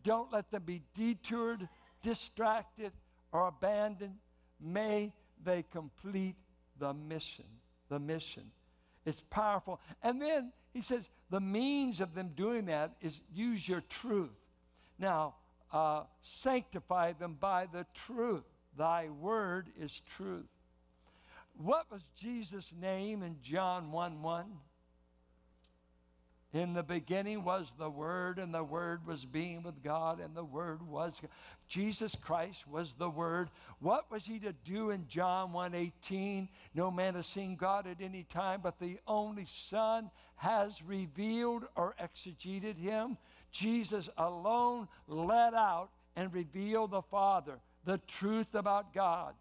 Don't 0.04 0.32
let 0.32 0.52
them 0.52 0.64
be 0.66 0.82
detoured, 0.96 1.68
distracted, 2.02 2.92
or 3.32 3.48
abandoned. 3.48 4.16
May 4.60 5.14
they 5.44 5.64
complete 5.72 6.36
the 6.80 6.94
mission. 6.94 7.46
The 7.90 8.00
mission. 8.00 8.44
It's 9.06 9.22
powerful. 9.30 9.80
And 10.02 10.22
then 10.22 10.52
he 10.74 10.82
says 10.82 11.04
the 11.30 11.40
means 11.40 12.02
of 12.02 12.14
them 12.14 12.32
doing 12.36 12.66
that 12.66 12.96
is 13.02 13.20
use 13.34 13.68
your 13.68 13.82
truth. 13.82 14.32
Now, 15.00 15.36
uh, 15.72 16.04
sanctify 16.22 17.14
them 17.14 17.38
by 17.40 17.68
the 17.72 17.86
truth. 18.06 18.44
Thy 18.78 19.10
word 19.10 19.70
is 19.80 20.02
truth. 20.18 20.46
What 21.58 21.92
was 21.92 22.02
Jesus' 22.18 22.72
name 22.80 23.22
in 23.22 23.38
John 23.42 23.92
1 23.92 24.22
1? 24.22 24.46
In 26.54 26.74
the 26.74 26.84
beginning 26.84 27.44
was 27.44 27.74
the 27.80 27.90
Word, 27.90 28.38
and 28.38 28.54
the 28.54 28.64
Word 28.64 29.08
was 29.08 29.26
being 29.26 29.64
with 29.64 29.84
God, 29.84 30.20
and 30.20 30.36
the 30.36 30.44
Word 30.44 30.88
was 30.88 31.16
God. 31.20 31.32
Jesus 31.68 32.16
Christ 32.16 32.68
was 32.68 32.94
the 32.94 33.10
Word. 33.10 33.50
What 33.80 34.12
was 34.12 34.24
he 34.24 34.38
to 34.40 34.54
do 34.64 34.92
in 34.92 35.08
John 35.08 35.52
1:18? 35.52 36.48
No 36.76 36.92
man 36.92 37.16
has 37.16 37.26
seen 37.26 37.56
God 37.56 37.88
at 37.88 38.02
any 38.02 38.24
time, 38.26 38.62
but 38.62 38.78
the 38.78 39.00
only 39.08 39.46
Son 39.46 40.12
has 40.36 40.80
revealed 40.84 41.66
or 41.76 41.96
exegeted 42.00 42.78
him. 42.78 43.18
Jesus 43.50 44.08
alone 44.18 44.88
led 45.08 45.56
out 45.56 45.90
and 46.16 46.32
revealed 46.32 46.92
the 46.92 47.02
Father, 47.02 47.60
the 47.86 47.98
truth 48.08 48.54
about 48.54 48.94
God. 48.94 49.34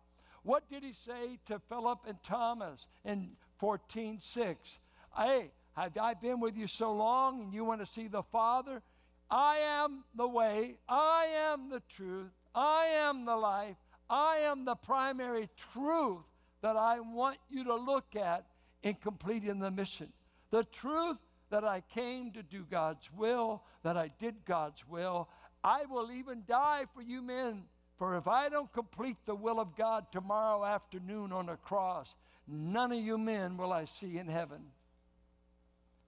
What 0.44 0.68
did 0.70 0.82
he 0.82 0.94
say 0.94 1.38
to 1.46 1.58
Philip 1.68 2.00
and 2.06 2.22
Thomas 2.22 2.86
in 3.04 3.36
14:6? 3.58 4.78
Hey, 5.14 5.50
have 5.76 5.96
I 5.96 6.14
been 6.14 6.40
with 6.40 6.56
you 6.56 6.66
so 6.66 6.92
long 6.92 7.42
and 7.42 7.54
you 7.54 7.64
want 7.64 7.80
to 7.80 7.86
see 7.86 8.08
the 8.08 8.22
Father? 8.22 8.82
I 9.30 9.56
am 9.58 10.04
the 10.14 10.26
way, 10.26 10.76
I 10.88 11.26
am 11.52 11.70
the 11.70 11.82
truth, 11.96 12.30
I 12.54 12.86
am 12.86 13.24
the 13.24 13.36
life, 13.36 13.76
I 14.10 14.38
am 14.38 14.64
the 14.64 14.74
primary 14.74 15.48
truth 15.72 16.20
that 16.60 16.76
I 16.76 17.00
want 17.00 17.38
you 17.50 17.64
to 17.64 17.74
look 17.74 18.14
at 18.14 18.44
in 18.82 18.94
completing 18.94 19.58
the 19.58 19.70
mission. 19.70 20.12
The 20.50 20.64
truth 20.64 21.16
that 21.50 21.64
I 21.64 21.82
came 21.94 22.32
to 22.32 22.42
do 22.42 22.64
God's 22.70 23.08
will, 23.16 23.62
that 23.82 23.96
I 23.96 24.10
did 24.18 24.34
God's 24.44 24.86
will. 24.86 25.28
I 25.64 25.84
will 25.86 26.12
even 26.12 26.42
die 26.46 26.84
for 26.94 27.00
you 27.00 27.22
men 27.22 27.62
for 28.02 28.16
if 28.16 28.26
I 28.26 28.48
don't 28.48 28.72
complete 28.72 29.18
the 29.26 29.34
will 29.36 29.60
of 29.60 29.76
God 29.76 30.06
tomorrow 30.10 30.64
afternoon 30.64 31.30
on 31.30 31.48
a 31.48 31.56
cross, 31.56 32.16
none 32.48 32.90
of 32.90 32.98
you 32.98 33.16
men 33.16 33.56
will 33.56 33.72
I 33.72 33.84
see 33.84 34.18
in 34.18 34.26
heaven. 34.26 34.58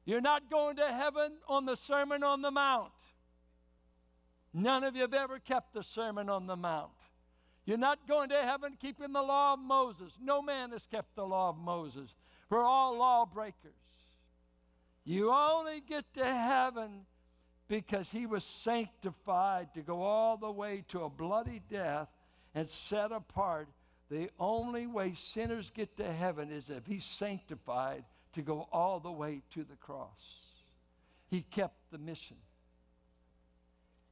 You're 0.05 0.21
not 0.21 0.51
going 0.51 0.77
to 0.77 0.93
heaven 0.93 1.33
on 1.49 1.65
the 1.65 1.77
Sermon 1.77 2.23
on 2.23 2.43
the 2.43 2.51
Mount. 2.51 2.93
None 4.53 4.85
of 4.85 4.95
you 4.95 5.03
have 5.03 5.15
ever 5.15 5.39
kept 5.39 5.73
the 5.75 5.83
Sermon 5.83 6.29
on 6.29 6.47
the 6.47 6.57
Mount. 6.57 6.93
You're 7.67 7.79
not 7.79 8.07
going 8.07 8.29
to 8.29 8.37
heaven 8.37 8.77
keeping 8.81 9.13
the 9.13 9.23
law 9.23 9.55
of 9.55 9.59
Moses. 9.59 10.13
No 10.21 10.43
man 10.43 10.71
has 10.73 10.87
kept 10.87 11.17
the 11.17 11.27
law 11.27 11.49
of 11.49 11.57
Moses. 11.57 12.15
We're 12.51 12.63
all 12.63 12.99
lawbreakers. 12.99 13.73
You 15.05 15.33
only 15.33 15.81
get 15.81 16.05
to 16.15 16.25
heaven 16.25 17.07
because 17.69 18.11
he 18.11 18.27
was 18.27 18.45
sanctified 18.45 19.73
to 19.75 19.81
go 19.81 20.03
all 20.03 20.37
the 20.37 20.51
way 20.51 20.85
to 20.89 21.05
a 21.05 21.09
bloody 21.09 21.63
death 21.71 22.09
and 22.55 22.69
set 22.69 23.11
apart. 23.11 23.69
The 24.11 24.31
only 24.39 24.87
way 24.87 25.15
sinners 25.17 25.71
get 25.75 25.97
to 25.97 26.13
heaven 26.13 26.53
is 26.53 26.69
if 26.69 26.87
he's 26.87 27.05
sanctified 27.05 28.05
to 28.35 28.43
go 28.43 28.69
all 28.73 29.01
the 29.01 29.11
way 29.11 29.43
to 29.55 29.65
the 29.65 29.77
cross. 29.77 30.09
He 31.31 31.43
kept 31.43 31.77
the 31.91 31.99
mission. 31.99 32.37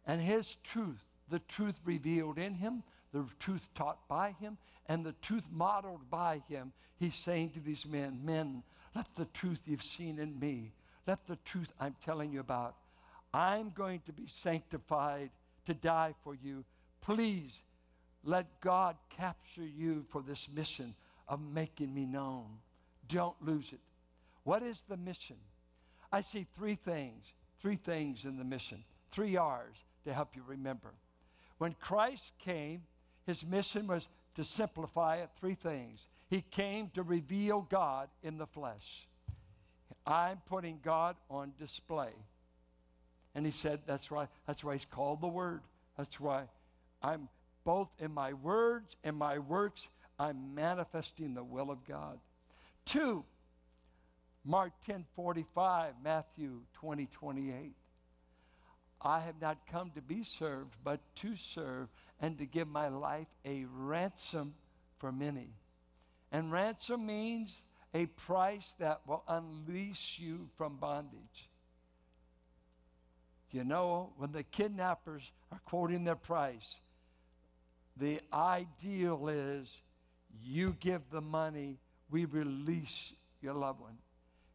And 0.06 0.20
his 0.20 0.56
truth, 0.64 1.02
the 1.28 1.40
truth 1.40 1.78
revealed 1.84 2.38
in 2.38 2.54
him, 2.54 2.82
the 3.12 3.24
truth 3.38 3.68
taught 3.74 4.08
by 4.08 4.34
him, 4.40 4.58
and 4.86 5.04
the 5.04 5.14
truth 5.22 5.44
modeled 5.50 6.10
by 6.10 6.42
him, 6.48 6.72
he's 6.98 7.14
saying 7.14 7.50
to 7.50 7.60
these 7.60 7.86
men, 7.86 8.20
Men, 8.24 8.62
let 8.94 9.06
the 9.16 9.26
truth 9.26 9.60
you've 9.64 9.84
seen 9.84 10.18
in 10.18 10.38
me, 10.38 10.72
let 11.06 11.26
the 11.26 11.38
truth 11.44 11.72
I'm 11.80 11.94
telling 12.04 12.32
you 12.32 12.40
about 12.40 12.76
I'm 13.34 13.70
going 13.70 14.00
to 14.06 14.12
be 14.12 14.26
sanctified 14.26 15.30
to 15.66 15.74
die 15.74 16.14
for 16.22 16.34
you. 16.34 16.64
Please 17.00 17.50
let 18.24 18.60
God 18.60 18.96
capture 19.10 19.64
you 19.64 20.04
for 20.10 20.22
this 20.22 20.48
mission 20.54 20.94
of 21.28 21.40
making 21.40 21.94
me 21.94 22.04
known. 22.04 22.46
Don't 23.08 23.36
lose 23.40 23.72
it. 23.72 23.80
What 24.44 24.62
is 24.62 24.82
the 24.88 24.96
mission? 24.96 25.36
I 26.10 26.20
see 26.20 26.46
three 26.54 26.74
things, 26.74 27.24
three 27.60 27.76
things 27.76 28.24
in 28.24 28.36
the 28.36 28.44
mission, 28.44 28.84
three 29.10 29.36
R's 29.36 29.76
to 30.04 30.12
help 30.12 30.34
you 30.34 30.42
remember. 30.46 30.92
When 31.58 31.74
Christ 31.80 32.32
came, 32.38 32.82
his 33.26 33.44
mission 33.44 33.86
was 33.86 34.08
to 34.34 34.44
simplify 34.44 35.16
it 35.16 35.30
three 35.38 35.54
things. 35.54 36.00
He 36.28 36.42
came 36.50 36.90
to 36.94 37.02
reveal 37.02 37.66
God 37.70 38.08
in 38.22 38.38
the 38.38 38.46
flesh. 38.46 39.06
I'm 40.06 40.40
putting 40.46 40.80
God 40.82 41.16
on 41.30 41.52
display. 41.58 42.10
And 43.34 43.46
he 43.46 43.52
said, 43.52 43.80
That's 43.86 44.10
why, 44.10 44.28
that's 44.46 44.64
why 44.64 44.74
he's 44.74 44.84
called 44.84 45.20
the 45.20 45.28
Word. 45.28 45.60
That's 45.96 46.18
why 46.18 46.44
I'm 47.02 47.28
both 47.64 47.88
in 47.98 48.12
my 48.12 48.32
words 48.32 48.96
and 49.04 49.16
my 49.16 49.38
works, 49.38 49.88
I'm 50.18 50.54
manifesting 50.54 51.34
the 51.34 51.44
will 51.44 51.70
of 51.70 51.84
God. 51.86 52.18
Two, 52.84 53.24
Mark 54.44 54.72
10 54.86 55.04
45, 55.14 55.94
Matthew 56.02 56.60
20 56.74 57.06
28. 57.06 57.74
I 59.04 59.20
have 59.20 59.40
not 59.40 59.58
come 59.70 59.90
to 59.94 60.00
be 60.00 60.22
served, 60.22 60.74
but 60.84 61.00
to 61.16 61.36
serve 61.36 61.88
and 62.20 62.38
to 62.38 62.46
give 62.46 62.68
my 62.68 62.88
life 62.88 63.26
a 63.44 63.64
ransom 63.68 64.54
for 64.98 65.10
many. 65.10 65.50
And 66.30 66.52
ransom 66.52 67.06
means 67.06 67.52
a 67.94 68.06
price 68.06 68.72
that 68.78 69.00
will 69.06 69.24
unleash 69.28 70.18
you 70.20 70.48
from 70.56 70.76
bondage. 70.76 71.48
You 73.50 73.64
know, 73.64 74.12
when 74.16 74.32
the 74.32 74.44
kidnappers 74.44 75.22
are 75.50 75.60
quoting 75.66 76.04
their 76.04 76.16
price, 76.16 76.80
the 77.96 78.20
ideal 78.32 79.28
is 79.28 79.80
you 80.42 80.74
give 80.80 81.02
the 81.10 81.20
money, 81.20 81.78
we 82.10 82.24
release 82.24 83.12
your 83.42 83.54
loved 83.54 83.80
one. 83.80 83.98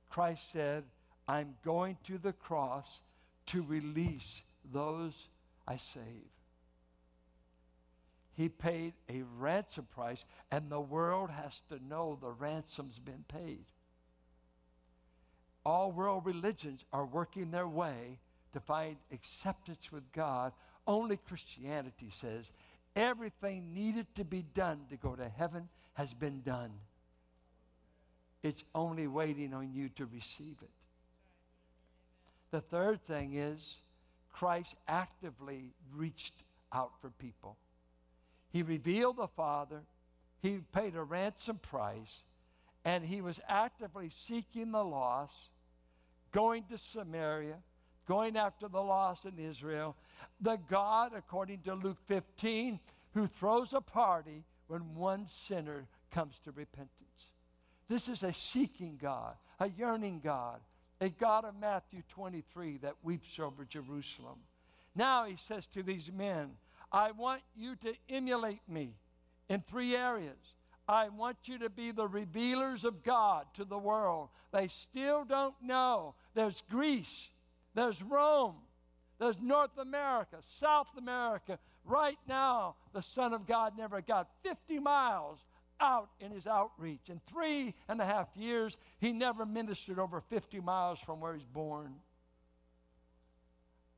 Christ 0.09 0.51
said, 0.51 0.83
I'm 1.27 1.55
going 1.63 1.97
to 2.05 2.17
the 2.17 2.33
cross 2.33 3.01
to 3.47 3.63
release 3.63 4.41
those 4.71 5.13
I 5.67 5.77
save. 5.77 6.03
He 8.35 8.49
paid 8.49 8.93
a 9.09 9.23
ransom 9.39 9.87
price, 9.93 10.23
and 10.51 10.69
the 10.69 10.79
world 10.79 11.29
has 11.31 11.59
to 11.69 11.83
know 11.83 12.17
the 12.21 12.29
ransom's 12.29 12.99
been 12.99 13.25
paid. 13.27 13.65
All 15.65 15.91
world 15.91 16.25
religions 16.25 16.85
are 16.93 17.05
working 17.05 17.51
their 17.51 17.67
way 17.67 18.19
to 18.53 18.59
find 18.59 18.95
acceptance 19.11 19.91
with 19.91 20.09
God. 20.13 20.53
Only 20.85 21.17
Christianity 21.17 22.11
says 22.21 22.51
everything 22.95 23.73
needed 23.73 24.07
to 24.15 24.23
be 24.23 24.43
done 24.53 24.81
to 24.89 24.95
go 24.97 25.15
to 25.15 25.27
heaven 25.27 25.67
has 25.95 26.13
been 26.13 26.41
done. 26.41 26.71
It's 28.43 28.63
only 28.75 29.07
waiting 29.07 29.53
on 29.53 29.73
you 29.73 29.89
to 29.89 30.05
receive 30.05 30.57
it. 30.61 30.69
The 32.51 32.61
third 32.61 33.05
thing 33.05 33.35
is 33.35 33.77
Christ 34.33 34.75
actively 34.87 35.73
reached 35.95 36.35
out 36.71 36.91
for 37.01 37.09
people. 37.09 37.57
He 38.51 38.63
revealed 38.63 39.17
the 39.17 39.27
Father, 39.27 39.81
he 40.41 40.59
paid 40.73 40.95
a 40.95 41.03
ransom 41.03 41.57
price, 41.57 42.23
and 42.85 43.03
he 43.03 43.21
was 43.21 43.39
actively 43.47 44.09
seeking 44.09 44.71
the 44.71 44.83
lost, 44.83 45.33
going 46.31 46.63
to 46.69 46.77
Samaria, 46.77 47.57
going 48.07 48.37
after 48.37 48.67
the 48.67 48.81
lost 48.81 49.25
in 49.25 49.37
Israel. 49.39 49.95
The 50.39 50.57
God, 50.69 51.11
according 51.15 51.61
to 51.63 51.73
Luke 51.73 51.97
15, 52.07 52.79
who 53.13 53.27
throws 53.27 53.73
a 53.73 53.81
party 53.81 54.43
when 54.67 54.95
one 54.95 55.25
sinner 55.27 55.87
comes 56.11 56.39
to 56.45 56.51
repentance. 56.51 57.06
This 57.89 58.07
is 58.07 58.23
a 58.23 58.33
seeking 58.33 58.97
God, 59.01 59.35
a 59.59 59.69
yearning 59.69 60.21
God, 60.23 60.59
a 60.99 61.09
God 61.09 61.45
of 61.45 61.55
Matthew 61.59 62.01
23 62.09 62.79
that 62.79 62.95
weeps 63.03 63.39
over 63.39 63.65
Jerusalem. 63.65 64.39
Now 64.95 65.25
he 65.25 65.37
says 65.37 65.67
to 65.73 65.83
these 65.83 66.11
men, 66.11 66.51
I 66.91 67.11
want 67.11 67.41
you 67.55 67.75
to 67.77 67.93
emulate 68.09 68.61
me 68.67 68.93
in 69.49 69.61
three 69.61 69.95
areas. 69.95 70.37
I 70.87 71.09
want 71.09 71.37
you 71.45 71.59
to 71.59 71.69
be 71.69 71.91
the 71.91 72.07
revealers 72.07 72.85
of 72.85 73.03
God 73.03 73.45
to 73.55 73.65
the 73.65 73.77
world. 73.77 74.29
They 74.53 74.67
still 74.67 75.25
don't 75.25 75.55
know. 75.61 76.15
There's 76.33 76.63
Greece, 76.69 77.29
there's 77.75 78.01
Rome, 78.01 78.55
there's 79.19 79.39
North 79.41 79.77
America, 79.77 80.37
South 80.59 80.87
America. 80.97 81.59
Right 81.85 82.19
now, 82.27 82.75
the 82.93 83.01
Son 83.01 83.33
of 83.33 83.47
God 83.47 83.73
never 83.77 84.01
got 84.01 84.29
50 84.43 84.79
miles 84.79 85.39
out 85.79 86.09
in 86.19 86.31
his 86.31 86.47
outreach. 86.47 87.09
In 87.09 87.21
three 87.27 87.73
and 87.87 88.01
a 88.01 88.05
half 88.05 88.27
years, 88.35 88.77
he 88.99 89.13
never 89.13 89.45
ministered 89.45 89.99
over 89.99 90.21
50 90.21 90.59
miles 90.59 90.99
from 90.99 91.19
where 91.19 91.33
he's 91.33 91.45
born. 91.45 91.95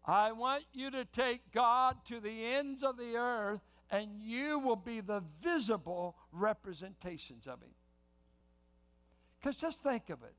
I 0.06 0.32
want 0.32 0.64
you 0.74 0.90
to 0.92 1.06
take 1.06 1.52
God 1.52 1.98
to 2.08 2.20
the 2.20 2.46
ends 2.46 2.84
of 2.84 2.98
the 2.98 3.16
earth, 3.16 3.62
and 3.92 4.10
you 4.20 4.60
will 4.60 4.76
be 4.76 5.02
the 5.02 5.24
visible 5.42 6.16
representations 6.32 7.46
of 7.48 7.62
Him. 7.62 7.70
Because 9.40 9.56
just 9.56 9.82
think 9.82 10.10
of 10.10 10.24
it. 10.24 10.34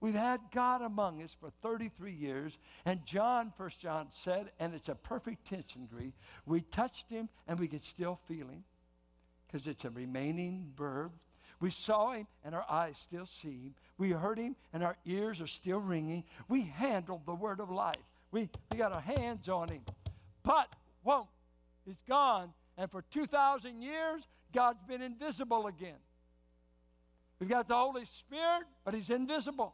We've 0.00 0.14
had 0.14 0.40
God 0.52 0.82
among 0.82 1.22
us 1.22 1.34
for 1.40 1.50
33 1.62 2.12
years, 2.12 2.58
and 2.84 3.04
John, 3.06 3.52
First 3.56 3.80
John 3.80 4.08
said, 4.10 4.50
and 4.60 4.74
it's 4.74 4.88
a 4.88 4.94
perfect 4.94 5.46
tense 5.46 5.74
in 5.74 5.86
Greek, 5.86 6.12
we 6.44 6.60
touched 6.60 7.08
him 7.08 7.28
and 7.48 7.58
we 7.58 7.66
could 7.66 7.82
still 7.82 8.20
feel 8.28 8.46
him 8.48 8.62
because 9.56 9.68
it's 9.68 9.84
a 9.86 9.90
remaining 9.90 10.70
verb. 10.76 11.10
We 11.60 11.70
saw 11.70 12.12
him 12.12 12.26
and 12.44 12.54
our 12.54 12.66
eyes 12.68 12.96
still 13.02 13.24
see 13.24 13.48
him. 13.48 13.74
We 13.96 14.10
heard 14.10 14.38
him 14.38 14.54
and 14.74 14.84
our 14.84 14.96
ears 15.06 15.40
are 15.40 15.46
still 15.46 15.78
ringing. 15.78 16.24
We 16.48 16.62
handled 16.62 17.22
the 17.24 17.34
word 17.34 17.60
of 17.60 17.70
life. 17.70 17.96
We, 18.32 18.50
we 18.70 18.76
got 18.76 18.92
our 18.92 19.00
hands 19.00 19.48
on 19.48 19.68
him. 19.68 19.80
But, 20.42 20.68
whoa, 21.04 21.26
he's 21.86 22.02
gone. 22.06 22.52
And 22.76 22.90
for 22.90 23.02
2,000 23.10 23.80
years, 23.80 24.22
God's 24.52 24.82
been 24.86 25.00
invisible 25.00 25.68
again. 25.68 25.96
We've 27.40 27.48
got 27.48 27.66
the 27.66 27.76
Holy 27.76 28.04
Spirit, 28.04 28.64
but 28.84 28.92
he's 28.92 29.08
invisible. 29.08 29.72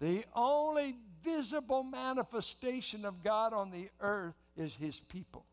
The 0.00 0.24
only 0.36 0.94
visible 1.24 1.82
manifestation 1.82 3.04
of 3.04 3.24
God 3.24 3.52
on 3.52 3.72
the 3.72 3.88
earth 4.00 4.34
is 4.56 4.72
his 4.74 5.00
people. 5.08 5.44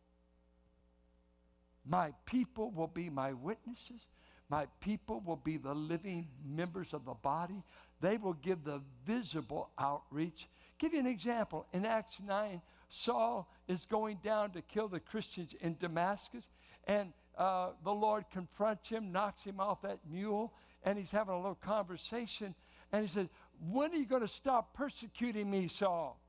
My 1.85 2.13
people 2.25 2.71
will 2.71 2.87
be 2.87 3.09
my 3.09 3.33
witnesses. 3.33 4.01
My 4.49 4.65
people 4.79 5.21
will 5.25 5.37
be 5.37 5.57
the 5.57 5.73
living 5.73 6.27
members 6.45 6.93
of 6.93 7.05
the 7.05 7.13
body. 7.13 7.63
They 8.01 8.17
will 8.17 8.33
give 8.33 8.63
the 8.63 8.81
visible 9.05 9.69
outreach. 9.77 10.47
Give 10.79 10.93
you 10.93 10.99
an 10.99 11.07
example. 11.07 11.67
In 11.73 11.85
Acts 11.85 12.17
9, 12.25 12.61
Saul 12.89 13.47
is 13.67 13.85
going 13.85 14.19
down 14.23 14.51
to 14.51 14.61
kill 14.61 14.87
the 14.87 14.99
Christians 14.99 15.53
in 15.61 15.77
Damascus, 15.79 16.43
and 16.87 17.13
uh, 17.37 17.69
the 17.83 17.93
Lord 17.93 18.25
confronts 18.31 18.89
him, 18.89 19.11
knocks 19.11 19.43
him 19.43 19.59
off 19.59 19.81
that 19.83 19.99
mule, 20.09 20.53
and 20.83 20.97
he's 20.97 21.11
having 21.11 21.33
a 21.33 21.37
little 21.37 21.55
conversation. 21.55 22.55
And 22.91 23.03
he 23.03 23.13
says, 23.13 23.27
When 23.69 23.91
are 23.91 23.97
you 23.97 24.05
going 24.05 24.23
to 24.23 24.27
stop 24.27 24.73
persecuting 24.73 25.49
me, 25.49 25.67
Saul? 25.67 26.19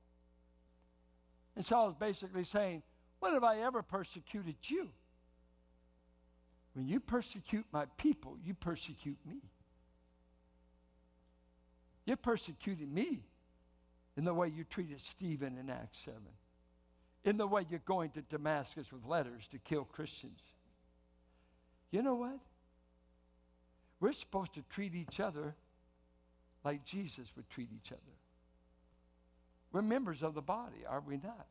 And 1.57 1.65
Saul 1.65 1.89
is 1.89 1.95
basically 1.95 2.45
saying, 2.45 2.83
When 3.21 3.33
have 3.33 3.45
I 3.45 3.61
ever 3.61 3.83
persecuted 3.83 4.57
you? 4.65 4.91
When 6.75 6.87
you 6.87 7.01
persecute 7.01 7.67
my 7.73 7.87
people, 7.97 8.37
you 8.45 8.55
persecute 8.55 9.19
me. 9.27 9.37
You're 12.07 12.17
persecuting 12.17 12.93
me 12.93 13.23
in 14.17 14.25
the 14.25 14.35
way 14.35 14.49
you 14.49 14.65
treated 14.65 15.01
Stephen 15.01 15.59
in 15.59 15.71
Acts 15.71 15.99
7, 16.05 16.19
in 17.25 17.37
the 17.37 17.47
way 17.47 17.67
you're 17.69 17.81
going 17.87 18.11
to 18.11 18.23
Damascus 18.23 18.93
with 18.93 19.05
letters 19.05 19.49
to 19.53 19.59
kill 19.59 19.85
Christians. 19.85 20.41
You 21.91 22.03
know 22.03 22.15
what? 22.15 22.39
We're 24.01 24.13
supposed 24.13 24.55
to 24.55 24.63
treat 24.71 24.95
each 24.95 25.21
other 25.21 25.55
like 26.65 26.85
Jesus 26.85 27.27
would 27.37 27.49
treat 27.51 27.69
each 27.75 27.93
other. 27.93 28.01
We're 29.73 29.83
members 29.83 30.23
of 30.23 30.35
the 30.35 30.43
body, 30.43 30.85
are 30.89 31.01
we 31.01 31.17
not? 31.17 31.47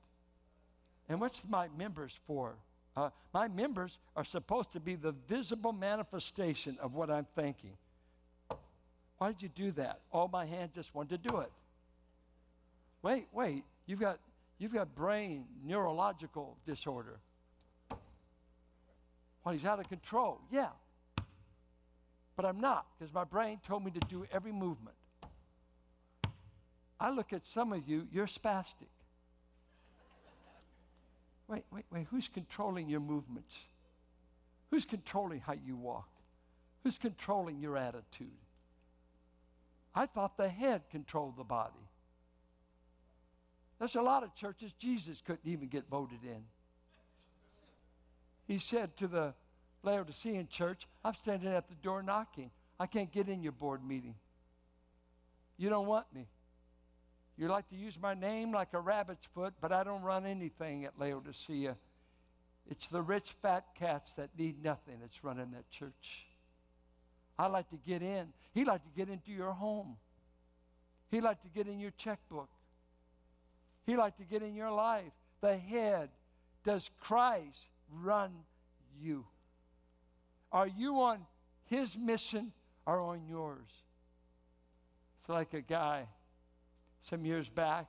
And 1.07 1.21
what's 1.21 1.41
my 1.47 1.67
members 1.77 2.13
for? 2.27 2.55
Uh, 2.99 3.09
my 3.33 3.47
members 3.47 3.97
are 4.17 4.25
supposed 4.25 4.73
to 4.73 4.79
be 4.81 4.95
the 4.95 5.13
visible 5.29 5.71
manifestation 5.71 6.77
of 6.81 6.95
what 6.95 7.09
I'm 7.09 7.25
thinking. 7.33 7.71
Why 9.19 9.31
did 9.31 9.41
you 9.41 9.49
do 9.55 9.71
that? 9.73 10.01
Oh, 10.11 10.27
my 10.27 10.45
hand 10.45 10.71
just 10.75 10.93
wanted 10.93 11.23
to 11.23 11.29
do 11.29 11.37
it. 11.37 11.51
Wait, 13.01 13.27
wait. 13.31 13.63
You've 13.85 14.01
got, 14.01 14.19
you've 14.57 14.73
got 14.73 14.93
brain 14.95 15.45
neurological 15.65 16.57
disorder. 16.67 17.19
Well, 19.45 19.55
he's 19.55 19.63
out 19.63 19.79
of 19.79 19.87
control. 19.87 20.41
Yeah. 20.51 20.67
But 22.35 22.45
I'm 22.45 22.59
not, 22.59 22.85
because 22.97 23.13
my 23.13 23.23
brain 23.23 23.61
told 23.65 23.85
me 23.85 23.91
to 23.91 23.99
do 24.09 24.25
every 24.29 24.51
movement. 24.51 24.95
I 26.99 27.11
look 27.11 27.31
at 27.31 27.47
some 27.47 27.71
of 27.71 27.87
you, 27.87 28.07
you're 28.11 28.27
spastic. 28.27 28.89
Wait, 31.49 31.65
wait, 31.71 31.85
wait. 31.91 32.07
Who's 32.11 32.27
controlling 32.27 32.87
your 32.87 32.99
movements? 32.99 33.53
Who's 34.69 34.85
controlling 34.85 35.39
how 35.39 35.53
you 35.53 35.75
walk? 35.75 36.07
Who's 36.83 36.99
controlling 36.99 37.59
your 37.59 37.75
attitude? 37.75 38.27
I 39.95 40.05
thought 40.05 40.37
the 40.37 40.47
head 40.47 40.83
controlled 40.91 41.37
the 41.37 41.43
body. 41.43 41.73
There's 43.79 43.95
a 43.95 44.01
lot 44.01 44.23
of 44.23 44.35
churches 44.35 44.73
Jesus 44.73 45.21
couldn't 45.25 45.49
even 45.49 45.67
get 45.67 45.89
voted 45.89 46.19
in. 46.23 46.43
He 48.47 48.59
said 48.59 48.95
to 48.97 49.07
the 49.07 49.33
Laodicean 49.81 50.47
church, 50.49 50.87
I'm 51.03 51.15
standing 51.15 51.51
at 51.51 51.67
the 51.67 51.75
door 51.75 52.03
knocking. 52.03 52.51
I 52.79 52.85
can't 52.85 53.11
get 53.11 53.27
in 53.27 53.41
your 53.41 53.51
board 53.53 53.83
meeting. 53.83 54.15
You 55.57 55.69
don't 55.69 55.87
want 55.87 56.05
me. 56.13 56.27
You 57.39 57.47
like 57.47 57.69
to 57.69 57.75
use 57.77 57.97
my 57.97 58.13
name 58.15 58.51
like 58.51 58.73
a 58.73 58.81
rabbit's 58.81 59.25
foot, 59.33 59.53
but 59.61 59.71
I 59.71 59.85
don't 59.85 60.01
run 60.01 60.25
anything 60.25 60.83
at 60.83 60.99
Laodicea. 60.99 61.77
It's 62.69 62.87
the 62.87 63.01
rich 63.01 63.33
fat 63.41 63.63
cats 63.79 64.11
that 64.17 64.29
need 64.37 64.61
nothing 64.61 64.95
that's 64.99 65.23
running 65.23 65.51
that 65.51 65.71
church. 65.71 66.25
I 67.39 67.47
like 67.47 67.69
to 67.69 67.77
get 67.87 68.01
in. 68.01 68.27
He 68.53 68.65
like 68.65 68.83
to 68.83 68.89
get 68.93 69.07
into 69.07 69.31
your 69.31 69.53
home. 69.53 69.95
He 71.11 71.21
like 71.21 71.41
to 71.43 71.47
get 71.47 71.67
in 71.67 71.79
your 71.79 71.91
checkbook. 71.91 72.49
He 73.85 73.95
like 73.95 74.17
to 74.17 74.25
get 74.25 74.43
in 74.43 74.53
your 74.53 74.71
life. 74.71 75.13
The 75.39 75.57
head. 75.57 76.09
Does 76.65 76.89
Christ 76.99 77.69
run 78.01 78.31
you? 79.01 79.23
Are 80.51 80.67
you 80.67 80.99
on 80.99 81.19
his 81.67 81.95
mission 81.95 82.51
or 82.85 82.99
on 82.99 83.21
yours? 83.29 83.69
It's 85.21 85.29
like 85.29 85.53
a 85.53 85.61
guy 85.61 86.05
some 87.09 87.25
years 87.25 87.47
back 87.49 87.87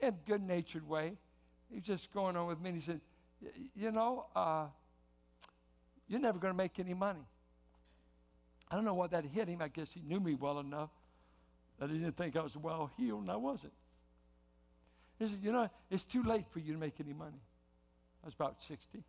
in 0.00 0.08
a 0.08 0.12
good 0.26 0.42
natured 0.42 0.88
way. 0.88 1.12
He 1.68 1.76
was 1.76 1.84
just 1.84 2.12
going 2.12 2.36
on 2.36 2.46
with 2.46 2.60
me. 2.60 2.70
And 2.70 2.80
he 2.80 2.84
said, 2.84 3.00
You 3.74 3.90
know, 3.92 4.26
uh, 4.34 4.66
you're 6.08 6.20
never 6.20 6.38
going 6.38 6.52
to 6.52 6.56
make 6.56 6.78
any 6.78 6.94
money. 6.94 7.24
I 8.70 8.74
don't 8.74 8.84
know 8.84 8.94
why 8.94 9.06
that 9.08 9.24
hit 9.24 9.48
him. 9.48 9.62
I 9.62 9.68
guess 9.68 9.88
he 9.92 10.02
knew 10.06 10.20
me 10.20 10.34
well 10.34 10.60
enough 10.60 10.90
that 11.78 11.90
he 11.90 11.98
didn't 11.98 12.16
think 12.16 12.36
I 12.36 12.42
was 12.42 12.56
well 12.56 12.90
heeled, 12.96 13.22
and 13.22 13.30
I 13.30 13.36
wasn't. 13.36 13.72
He 15.18 15.28
said, 15.28 15.38
You 15.42 15.52
know, 15.52 15.68
it's 15.90 16.04
too 16.04 16.22
late 16.22 16.46
for 16.50 16.58
you 16.58 16.72
to 16.72 16.78
make 16.78 16.94
any 17.00 17.12
money. 17.12 17.40
I 18.22 18.26
was 18.26 18.34
about 18.34 18.56
60. 18.66 19.02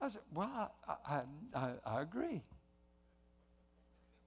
I 0.00 0.08
said, 0.08 0.20
Well, 0.32 0.70
I, 0.88 0.94
I, 1.06 1.22
I, 1.54 1.70
I 1.84 2.02
agree. 2.02 2.42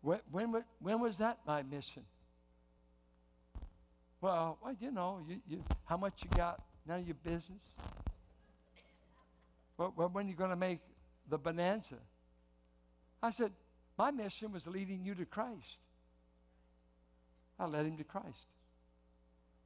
When, 0.01 0.19
when, 0.31 0.63
when 0.79 0.99
was 1.01 1.17
that 1.17 1.39
my 1.45 1.63
mission? 1.63 2.03
Well, 4.27 4.57
well, 4.61 4.75
you 4.81 4.91
know, 4.91 5.21
you, 5.25 5.37
you, 5.47 5.63
how 5.85 5.95
much 5.95 6.21
you 6.21 6.29
got? 6.35 6.61
None 6.85 6.99
of 6.99 7.07
your 7.07 7.15
business. 7.23 7.61
Well, 9.77 9.93
when 10.11 10.25
are 10.25 10.29
you 10.29 10.35
going 10.35 10.49
to 10.49 10.57
make 10.57 10.81
the 11.29 11.37
bonanza? 11.37 11.95
I 13.23 13.31
said, 13.31 13.53
my 13.97 14.11
mission 14.11 14.51
was 14.51 14.67
leading 14.67 15.05
you 15.05 15.15
to 15.15 15.23
Christ. 15.23 15.77
I 17.57 17.67
led 17.67 17.85
him 17.85 17.95
to 17.95 18.03
Christ. 18.03 18.43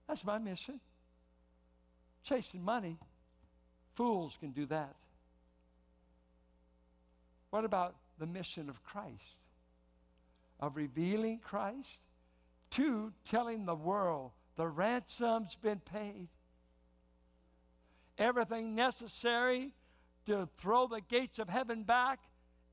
That's 0.08 0.24
my 0.24 0.38
mission. 0.38 0.80
Chasing 2.24 2.64
money, 2.64 3.00
fools 3.96 4.38
can 4.40 4.52
do 4.52 4.68
that. 4.68 4.94
What 7.50 7.66
about 7.66 7.96
the 8.20 8.28
mission 8.28 8.70
of 8.70 8.84
Christ? 8.84 9.40
Of 10.60 10.76
revealing 10.76 11.40
Christ? 11.40 11.98
Two, 12.70 13.12
telling 13.28 13.66
the 13.66 13.74
world 13.74 14.30
the 14.56 14.68
ransom's 14.68 15.56
been 15.56 15.80
paid. 15.80 16.28
Everything 18.18 18.76
necessary 18.76 19.74
to 20.26 20.48
throw 20.58 20.88
the 20.88 21.02
gates 21.02 21.40
of 21.40 21.50
heaven 21.50 21.84
back 21.84 22.20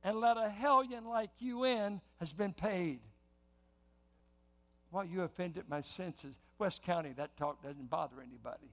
and 0.05 0.19
let 0.19 0.37
a 0.37 0.49
hellion 0.49 1.05
like 1.07 1.31
you 1.39 1.65
in 1.65 2.01
has 2.21 2.33
been 2.33 2.53
paid. 2.53 3.01
Well, 4.91 5.05
you 5.05 5.23
offended 5.23 5.65
my 5.69 5.83
senses. 5.83 6.35
West 6.59 6.83
County, 6.83 7.13
that 7.17 7.37
talk 7.37 7.63
doesn't 7.63 7.91
bother 7.91 8.17
anybody. 8.23 8.73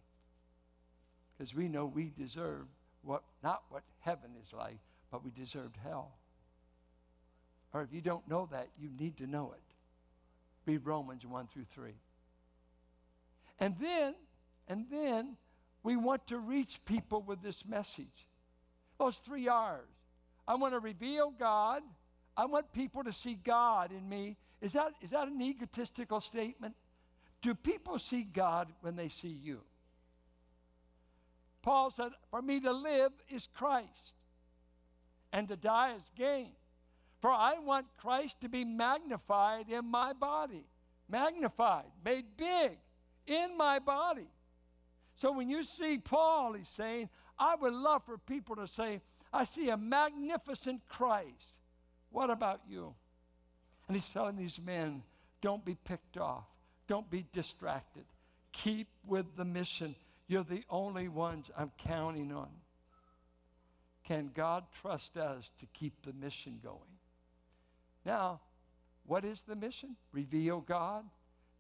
Because 1.37 1.53
we 1.53 1.67
know 1.67 1.85
we 1.85 2.11
deserve 2.17 2.65
what 3.03 3.23
not 3.43 3.63
what 3.69 3.83
heaven 3.99 4.31
is 4.41 4.53
like, 4.53 4.79
but 5.11 5.23
we 5.23 5.31
deserved 5.31 5.77
hell. 5.83 6.13
Or 7.73 7.81
if 7.81 7.91
you 7.91 8.01
don't 8.01 8.27
know 8.27 8.47
that, 8.51 8.69
you 8.79 8.89
need 8.97 9.17
to 9.17 9.27
know 9.27 9.53
it. 9.53 9.61
Read 10.65 10.85
Romans 10.85 11.25
1 11.25 11.47
through 11.53 11.65
3. 11.73 11.91
And 13.59 13.75
then, 13.79 14.15
and 14.67 14.85
then 14.91 15.37
we 15.83 15.95
want 15.95 16.27
to 16.27 16.39
reach 16.39 16.79
people 16.85 17.21
with 17.21 17.41
this 17.41 17.63
message. 17.65 18.27
Those 18.97 19.17
three 19.17 19.47
R's. 19.47 19.83
I 20.47 20.55
want 20.55 20.73
to 20.73 20.79
reveal 20.79 21.31
God. 21.31 21.83
I 22.37 22.45
want 22.45 22.71
people 22.73 23.03
to 23.03 23.13
see 23.13 23.35
God 23.35 23.91
in 23.91 24.07
me. 24.07 24.37
Is 24.61 24.73
that, 24.73 24.93
is 25.01 25.11
that 25.11 25.27
an 25.27 25.41
egotistical 25.41 26.21
statement? 26.21 26.75
Do 27.41 27.53
people 27.53 27.99
see 27.99 28.23
God 28.23 28.71
when 28.81 28.95
they 28.95 29.09
see 29.09 29.27
you? 29.41 29.61
Paul 31.61 31.91
said, 31.91 32.11
For 32.29 32.41
me 32.41 32.59
to 32.59 32.71
live 32.71 33.11
is 33.29 33.47
Christ, 33.53 34.13
and 35.31 35.47
to 35.47 35.55
die 35.55 35.95
is 35.95 36.03
gain. 36.15 36.51
For 37.21 37.31
I 37.31 37.57
want 37.59 37.87
Christ 37.97 38.41
to 38.41 38.49
be 38.49 38.63
magnified 38.63 39.69
in 39.69 39.85
my 39.85 40.13
body, 40.13 40.65
magnified, 41.09 41.85
made 42.03 42.25
big 42.37 42.77
in 43.27 43.57
my 43.57 43.79
body. 43.79 44.27
So 45.15 45.31
when 45.31 45.49
you 45.49 45.63
see 45.63 45.97
Paul, 45.97 46.53
he's 46.53 46.67
saying, 46.69 47.09
I 47.39 47.55
would 47.55 47.73
love 47.73 48.03
for 48.05 48.17
people 48.17 48.55
to 48.57 48.67
say, 48.67 49.01
I 49.31 49.43
see 49.43 49.69
a 49.69 49.77
magnificent 49.77 50.81
Christ. 50.88 51.55
What 52.11 52.29
about 52.29 52.61
you? 52.69 52.93
And 53.88 53.95
he's 53.95 54.05
telling 54.05 54.38
these 54.38 54.59
men, 54.63 55.03
don't 55.41 55.63
be 55.63 55.75
picked 55.75 56.17
off. 56.17 56.45
Don't 56.88 57.09
be 57.09 57.25
distracted. 57.33 58.05
Keep 58.51 58.88
with 59.05 59.25
the 59.35 59.45
mission. 59.45 59.95
You're 60.27 60.43
the 60.43 60.63
only 60.69 61.07
ones 61.07 61.49
I'm 61.57 61.71
counting 61.77 62.31
on. 62.31 62.49
Can 64.05 64.31
God 64.33 64.63
trust 64.81 65.17
us 65.17 65.49
to 65.59 65.65
keep 65.73 65.93
the 66.05 66.13
mission 66.13 66.59
going? 66.63 66.79
Now, 68.05 68.39
what 69.05 69.25
is 69.25 69.41
the 69.47 69.55
mission? 69.55 69.95
Reveal 70.11 70.61
God, 70.61 71.03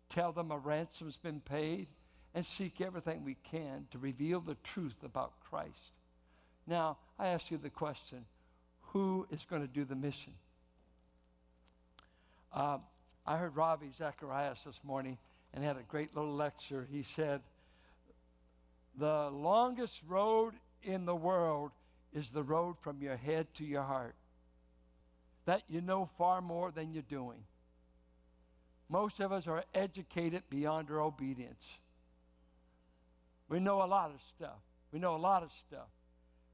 tell 0.09 0.31
them 0.31 0.51
a 0.51 0.57
ransom's 0.57 1.17
been 1.17 1.39
paid, 1.41 1.87
and 2.33 2.45
seek 2.45 2.81
everything 2.81 3.23
we 3.23 3.37
can 3.49 3.87
to 3.91 3.97
reveal 3.97 4.41
the 4.41 4.57
truth 4.63 5.03
about 5.03 5.33
Christ. 5.49 5.91
Now, 6.67 6.97
I 7.17 7.27
ask 7.27 7.49
you 7.49 7.57
the 7.57 7.69
question 7.69 8.25
who 8.81 9.27
is 9.31 9.45
going 9.49 9.61
to 9.61 9.67
do 9.67 9.85
the 9.85 9.95
mission? 9.95 10.33
Uh, 12.53 12.77
I 13.25 13.37
heard 13.37 13.55
Ravi 13.55 13.91
Zacharias 13.97 14.59
this 14.65 14.79
morning 14.83 15.17
and 15.53 15.63
had 15.63 15.77
a 15.77 15.83
great 15.83 16.15
little 16.15 16.33
lecture. 16.33 16.87
He 16.91 17.03
said, 17.15 17.41
The 18.97 19.29
longest 19.31 20.01
road 20.07 20.53
in 20.83 21.05
the 21.05 21.15
world 21.15 21.71
is 22.13 22.29
the 22.29 22.43
road 22.43 22.75
from 22.81 23.01
your 23.01 23.17
head 23.17 23.47
to 23.57 23.65
your 23.65 23.83
heart. 23.83 24.15
That 25.45 25.63
you 25.67 25.81
know 25.81 26.09
far 26.17 26.41
more 26.41 26.71
than 26.71 26.93
you're 26.93 27.03
doing. 27.03 27.43
Most 28.89 29.19
of 29.19 29.31
us 29.31 29.47
are 29.47 29.63
educated 29.73 30.43
beyond 30.49 30.89
our 30.91 31.01
obedience. 31.01 31.65
We 33.49 33.59
know 33.59 33.83
a 33.83 33.85
lot 33.85 34.11
of 34.11 34.21
stuff. 34.35 34.59
We 34.91 34.99
know 34.99 35.15
a 35.15 35.17
lot 35.17 35.43
of 35.43 35.51
stuff. 35.67 35.87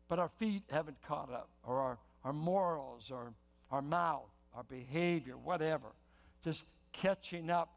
But 0.08 0.20
our 0.20 0.30
feet 0.40 0.64
haven't 0.70 1.02
caught 1.08 1.32
up, 1.32 1.50
or 1.64 1.80
our, 1.80 1.98
our 2.24 2.34
morals, 2.34 3.12
or 3.12 3.34
our 3.70 3.82
mouth, 3.82 4.30
our 4.54 4.64
behavior, 4.64 5.38
whatever. 5.38 5.88
Just 6.44 6.64
catching 6.92 7.50
up. 7.50 7.70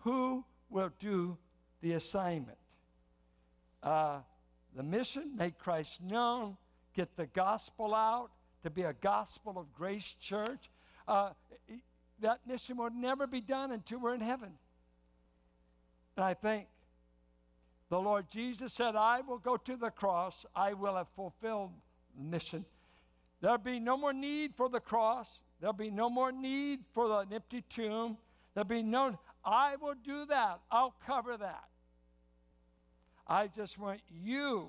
Who 0.00 0.44
will 0.68 0.90
do 1.00 1.38
the 1.80 1.92
assignment? 1.92 2.58
Uh, 3.82 4.18
the 4.76 4.82
mission, 4.82 5.36
make 5.36 5.58
Christ 5.58 6.02
known, 6.02 6.56
get 6.94 7.16
the 7.16 7.26
gospel 7.26 7.94
out, 7.94 8.30
to 8.62 8.70
be 8.70 8.82
a 8.82 8.94
gospel 8.94 9.58
of 9.58 9.72
grace 9.74 10.14
church. 10.20 10.70
Uh, 11.06 11.30
that 12.20 12.40
mission 12.46 12.76
will 12.76 12.90
never 12.90 13.26
be 13.26 13.40
done 13.40 13.72
until 13.72 14.00
we're 14.00 14.14
in 14.14 14.20
heaven. 14.20 14.50
And 16.16 16.24
I 16.24 16.34
think 16.34 16.66
the 17.90 18.00
Lord 18.00 18.28
Jesus 18.30 18.72
said, 18.72 18.96
I 18.96 19.20
will 19.20 19.38
go 19.38 19.56
to 19.56 19.76
the 19.76 19.90
cross, 19.90 20.46
I 20.54 20.72
will 20.72 20.96
have 20.96 21.08
fulfilled 21.16 21.70
the 22.16 22.24
mission. 22.24 22.64
There'll 23.40 23.58
be 23.58 23.78
no 23.78 23.96
more 23.96 24.12
need 24.12 24.54
for 24.56 24.68
the 24.68 24.80
cross, 24.80 25.28
there'll 25.60 25.72
be 25.72 25.90
no 25.90 26.08
more 26.08 26.32
need 26.32 26.80
for 26.92 27.08
the 27.08 27.34
empty 27.34 27.62
tomb. 27.68 28.16
There'll 28.54 28.68
be 28.68 28.82
no, 28.82 29.18
I 29.44 29.76
will 29.76 29.96
do 30.04 30.26
that, 30.26 30.60
I'll 30.70 30.94
cover 31.06 31.36
that. 31.36 31.64
I 33.26 33.48
just 33.48 33.78
want 33.78 34.00
you 34.22 34.68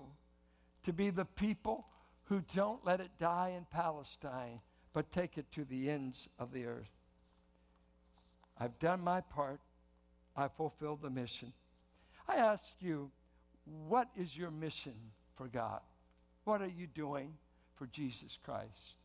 to 0.83 0.93
be 0.93 1.09
the 1.09 1.25
people 1.25 1.85
who 2.23 2.41
don't 2.53 2.83
let 2.85 2.99
it 2.99 3.11
die 3.19 3.53
in 3.55 3.65
Palestine, 3.71 4.59
but 4.93 5.11
take 5.11 5.37
it 5.37 5.51
to 5.51 5.65
the 5.65 5.89
ends 5.89 6.27
of 6.39 6.51
the 6.51 6.65
earth. 6.65 6.94
I've 8.59 8.77
done 8.79 9.01
my 9.01 9.21
part. 9.21 9.59
I 10.35 10.47
fulfilled 10.47 11.01
the 11.01 11.09
mission. 11.09 11.53
I 12.27 12.35
ask 12.35 12.63
you, 12.79 13.11
what 13.87 14.09
is 14.15 14.35
your 14.35 14.51
mission 14.51 14.95
for 15.35 15.47
God? 15.47 15.81
What 16.43 16.61
are 16.61 16.67
you 16.67 16.87
doing 16.87 17.33
for 17.75 17.87
Jesus 17.87 18.37
Christ? 18.43 18.95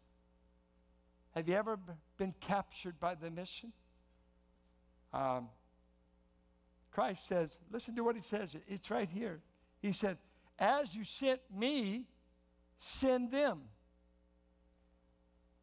Have 1.35 1.49
you 1.49 1.55
ever 1.55 1.79
been 2.19 2.35
captured 2.41 2.99
by 2.99 3.15
the 3.15 3.31
mission? 3.31 3.73
Um, 5.13 5.49
Christ 6.91 7.27
says, 7.27 7.51
listen 7.73 7.95
to 7.97 8.05
what 8.05 8.17
he 8.17 8.23
says. 8.23 8.51
It's 8.69 8.91
right 8.91 9.09
here. 9.09 9.41
He 9.81 9.93
said, 9.93 10.19
As 10.59 10.95
you 10.95 11.05
sent 11.05 11.41
me, 11.55 12.07
send 12.79 13.31
them. 13.31 13.61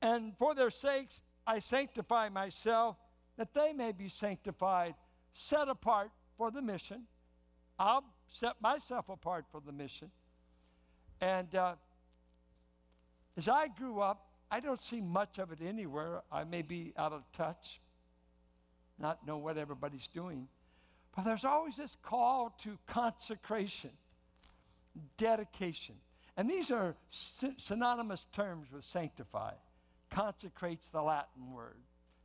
And 0.01 0.33
for 0.37 0.55
their 0.55 0.69
sakes, 0.69 1.21
I 1.45 1.59
sanctify 1.59 2.29
myself, 2.29 2.97
that 3.37 3.53
they 3.53 3.73
may 3.73 3.91
be 3.91 4.09
sanctified, 4.09 4.95
set 5.33 5.67
apart 5.67 6.11
for 6.37 6.51
the 6.51 6.61
mission. 6.61 7.03
I'll 7.79 8.03
set 8.31 8.61
myself 8.61 9.09
apart 9.09 9.45
for 9.51 9.61
the 9.65 9.71
mission. 9.71 10.09
And 11.21 11.53
uh, 11.55 11.75
as 13.37 13.47
I 13.47 13.67
grew 13.67 14.01
up, 14.01 14.25
I 14.49 14.59
don't 14.59 14.81
see 14.81 15.01
much 15.01 15.39
of 15.39 15.51
it 15.51 15.59
anywhere. 15.61 16.21
I 16.31 16.43
may 16.43 16.61
be 16.61 16.93
out 16.97 17.13
of 17.13 17.23
touch, 17.33 17.79
not 18.97 19.25
know 19.27 19.37
what 19.37 19.57
everybody's 19.57 20.07
doing. 20.07 20.47
But 21.15 21.25
there's 21.25 21.45
always 21.45 21.75
this 21.75 21.97
call 22.03 22.55
to 22.63 22.77
consecration, 22.87 23.91
dedication. 25.17 25.95
And 26.37 26.49
these 26.49 26.71
are 26.71 26.95
synonymous 27.57 28.25
terms 28.35 28.67
with 28.71 28.85
sanctify. 28.85 29.53
Consecrates 30.11 30.85
the 30.91 31.01
Latin 31.01 31.51
word. 31.51 31.77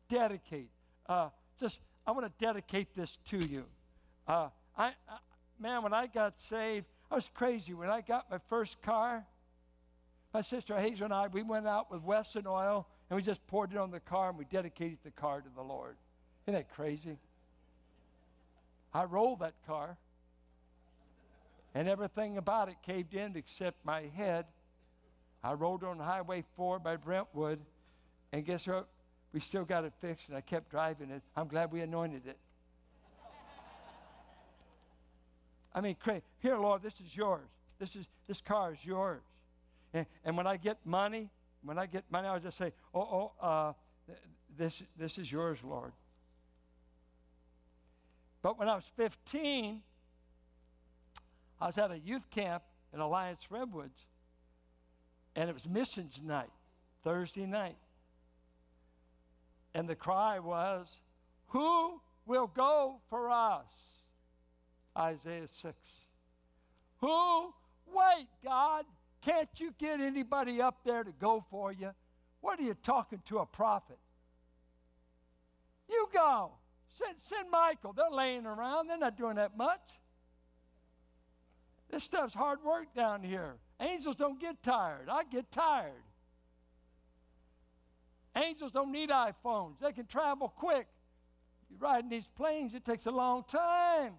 Dedicate. 0.09 0.68
Uh, 1.12 1.29
just, 1.61 1.79
I 2.07 2.12
want 2.12 2.25
to 2.25 2.33
dedicate 2.42 2.94
this 2.94 3.18
to 3.29 3.37
you. 3.37 3.64
Uh, 4.27 4.48
I, 4.79 4.87
I, 4.87 5.18
man, 5.61 5.83
when 5.83 5.92
I 5.92 6.07
got 6.07 6.40
saved, 6.48 6.87
I 7.11 7.16
was 7.16 7.29
crazy. 7.35 7.75
When 7.75 7.90
I 7.90 8.01
got 8.01 8.31
my 8.31 8.38
first 8.48 8.81
car, 8.81 9.22
my 10.33 10.40
sister 10.40 10.75
Hazel 10.75 11.05
and 11.05 11.12
I, 11.12 11.27
we 11.27 11.42
went 11.42 11.66
out 11.66 11.90
with 11.90 12.03
Wesson 12.03 12.46
oil 12.46 12.87
and 13.11 13.16
we 13.18 13.22
just 13.22 13.46
poured 13.46 13.72
it 13.72 13.77
on 13.77 13.90
the 13.90 14.01
car 14.01 14.31
and 14.31 14.38
we 14.38 14.46
dedicated 14.46 14.96
the 15.05 15.11
car 15.11 15.42
to 15.42 15.48
the 15.55 15.61
Lord. 15.61 15.96
Isn't 16.46 16.55
that 16.55 16.75
crazy? 16.75 17.18
I 18.94 19.05
rolled 19.05 19.40
that 19.40 19.55
car. 19.66 19.98
and 21.75 21.88
everything 21.88 22.38
about 22.38 22.70
it 22.70 22.77
caved 22.87 23.12
in 23.12 23.37
except 23.37 23.85
my 23.85 24.05
head. 24.16 24.46
I 25.44 25.53
rode 25.53 25.85
on 25.85 25.98
Highway 25.98 26.44
4 26.57 26.79
by 26.79 26.96
Brentwood, 26.96 27.59
and 28.33 28.46
guess 28.46 28.66
what? 28.66 28.88
We 29.32 29.40
still 29.40 29.64
got 29.64 29.84
it 29.84 29.92
fixed, 30.00 30.28
and 30.28 30.36
I 30.36 30.42
kept 30.42 30.70
driving 30.70 31.10
it. 31.10 31.22
I'm 31.36 31.48
glad 31.48 31.72
we 31.72 31.80
anointed 31.80 32.26
it. 32.26 32.38
I 35.74 35.80
mean, 35.80 35.96
here, 36.40 36.58
Lord, 36.58 36.82
this 36.82 37.00
is 37.00 37.16
yours. 37.16 37.48
This 37.78 37.96
is 37.96 38.06
this 38.28 38.40
car 38.40 38.72
is 38.72 38.84
yours. 38.84 39.22
And, 39.94 40.06
and 40.24 40.36
when 40.36 40.46
I 40.46 40.56
get 40.56 40.78
money, 40.84 41.30
when 41.62 41.78
I 41.78 41.86
get 41.86 42.04
money, 42.10 42.28
I'll 42.28 42.40
just 42.40 42.58
say, 42.58 42.72
"Oh, 42.94 43.00
oh, 43.40 43.46
uh, 43.46 43.72
this 44.58 44.82
this 44.98 45.16
is 45.16 45.32
yours, 45.32 45.58
Lord." 45.64 45.92
But 48.42 48.58
when 48.58 48.68
I 48.68 48.74
was 48.74 48.84
15, 48.96 49.80
I 51.60 51.66
was 51.66 51.78
at 51.78 51.90
a 51.90 51.98
youth 51.98 52.28
camp 52.30 52.64
in 52.92 53.00
Alliance 53.00 53.46
Redwoods, 53.50 53.98
and 55.36 55.48
it 55.48 55.52
was 55.52 55.66
missions 55.66 56.20
night, 56.22 56.50
Thursday 57.04 57.46
night. 57.46 57.76
And 59.74 59.88
the 59.88 59.94
cry 59.94 60.38
was, 60.38 60.98
Who 61.48 62.00
will 62.26 62.46
go 62.46 62.96
for 63.08 63.30
us? 63.30 63.66
Isaiah 64.96 65.48
6. 65.62 65.74
Who? 67.00 67.54
Wait, 67.87 68.28
God, 68.44 68.85
can't 69.22 69.48
you 69.56 69.74
get 69.78 70.00
anybody 70.00 70.61
up 70.61 70.80
there 70.85 71.04
to 71.04 71.12
go 71.12 71.44
for 71.50 71.72
you? 71.72 71.90
What 72.40 72.58
are 72.58 72.62
you 72.62 72.76
talking 72.82 73.22
to 73.28 73.38
a 73.38 73.46
prophet? 73.46 73.98
You 75.88 76.08
go. 76.12 76.52
Send, 76.98 77.16
send 77.28 77.50
Michael. 77.50 77.92
They're 77.92 78.11
laying 78.11 78.46
around. 78.46 78.88
They're 78.88 78.98
not 78.98 79.16
doing 79.16 79.37
that 79.37 79.56
much. 79.56 79.80
This 81.90 82.02
stuff's 82.02 82.35
hard 82.35 82.62
work 82.64 82.94
down 82.94 83.22
here. 83.22 83.54
Angels 83.80 84.16
don't 84.16 84.40
get 84.40 84.62
tired. 84.62 85.08
I 85.11 85.24
get 85.24 85.50
tired. 85.52 85.92
Angels 88.36 88.72
don't 88.72 88.92
need 88.92 89.10
iPhones. 89.10 89.78
They 89.80 89.92
can 89.92 90.06
travel 90.06 90.48
quick. 90.48 90.86
You 91.70 91.76
ride 91.78 92.04
in 92.04 92.10
these 92.10 92.28
planes, 92.36 92.74
it 92.74 92.84
takes 92.84 93.06
a 93.06 93.10
long 93.10 93.44
time. 93.50 94.14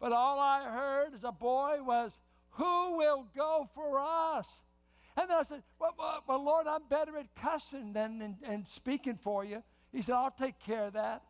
But 0.00 0.12
all 0.12 0.38
I 0.38 0.64
heard 0.64 1.14
as 1.14 1.24
a 1.24 1.32
boy 1.32 1.78
was, 1.82 2.12
Who 2.52 2.96
will 2.96 3.26
go 3.36 3.68
for 3.74 4.00
us? 4.00 4.46
And 5.16 5.30
then 5.30 5.38
I 5.38 5.42
said, 5.42 5.62
Well, 5.78 5.94
well, 5.98 6.22
well 6.26 6.44
Lord, 6.44 6.66
I'm 6.66 6.82
better 6.88 7.16
at 7.18 7.34
cussing 7.36 7.92
than 7.92 8.36
in 8.48 8.66
speaking 8.66 9.18
for 9.22 9.44
you. 9.44 9.62
He 9.92 10.02
said, 10.02 10.14
I'll 10.14 10.30
take 10.30 10.58
care 10.60 10.86
of 10.86 10.94
that. 10.94 11.22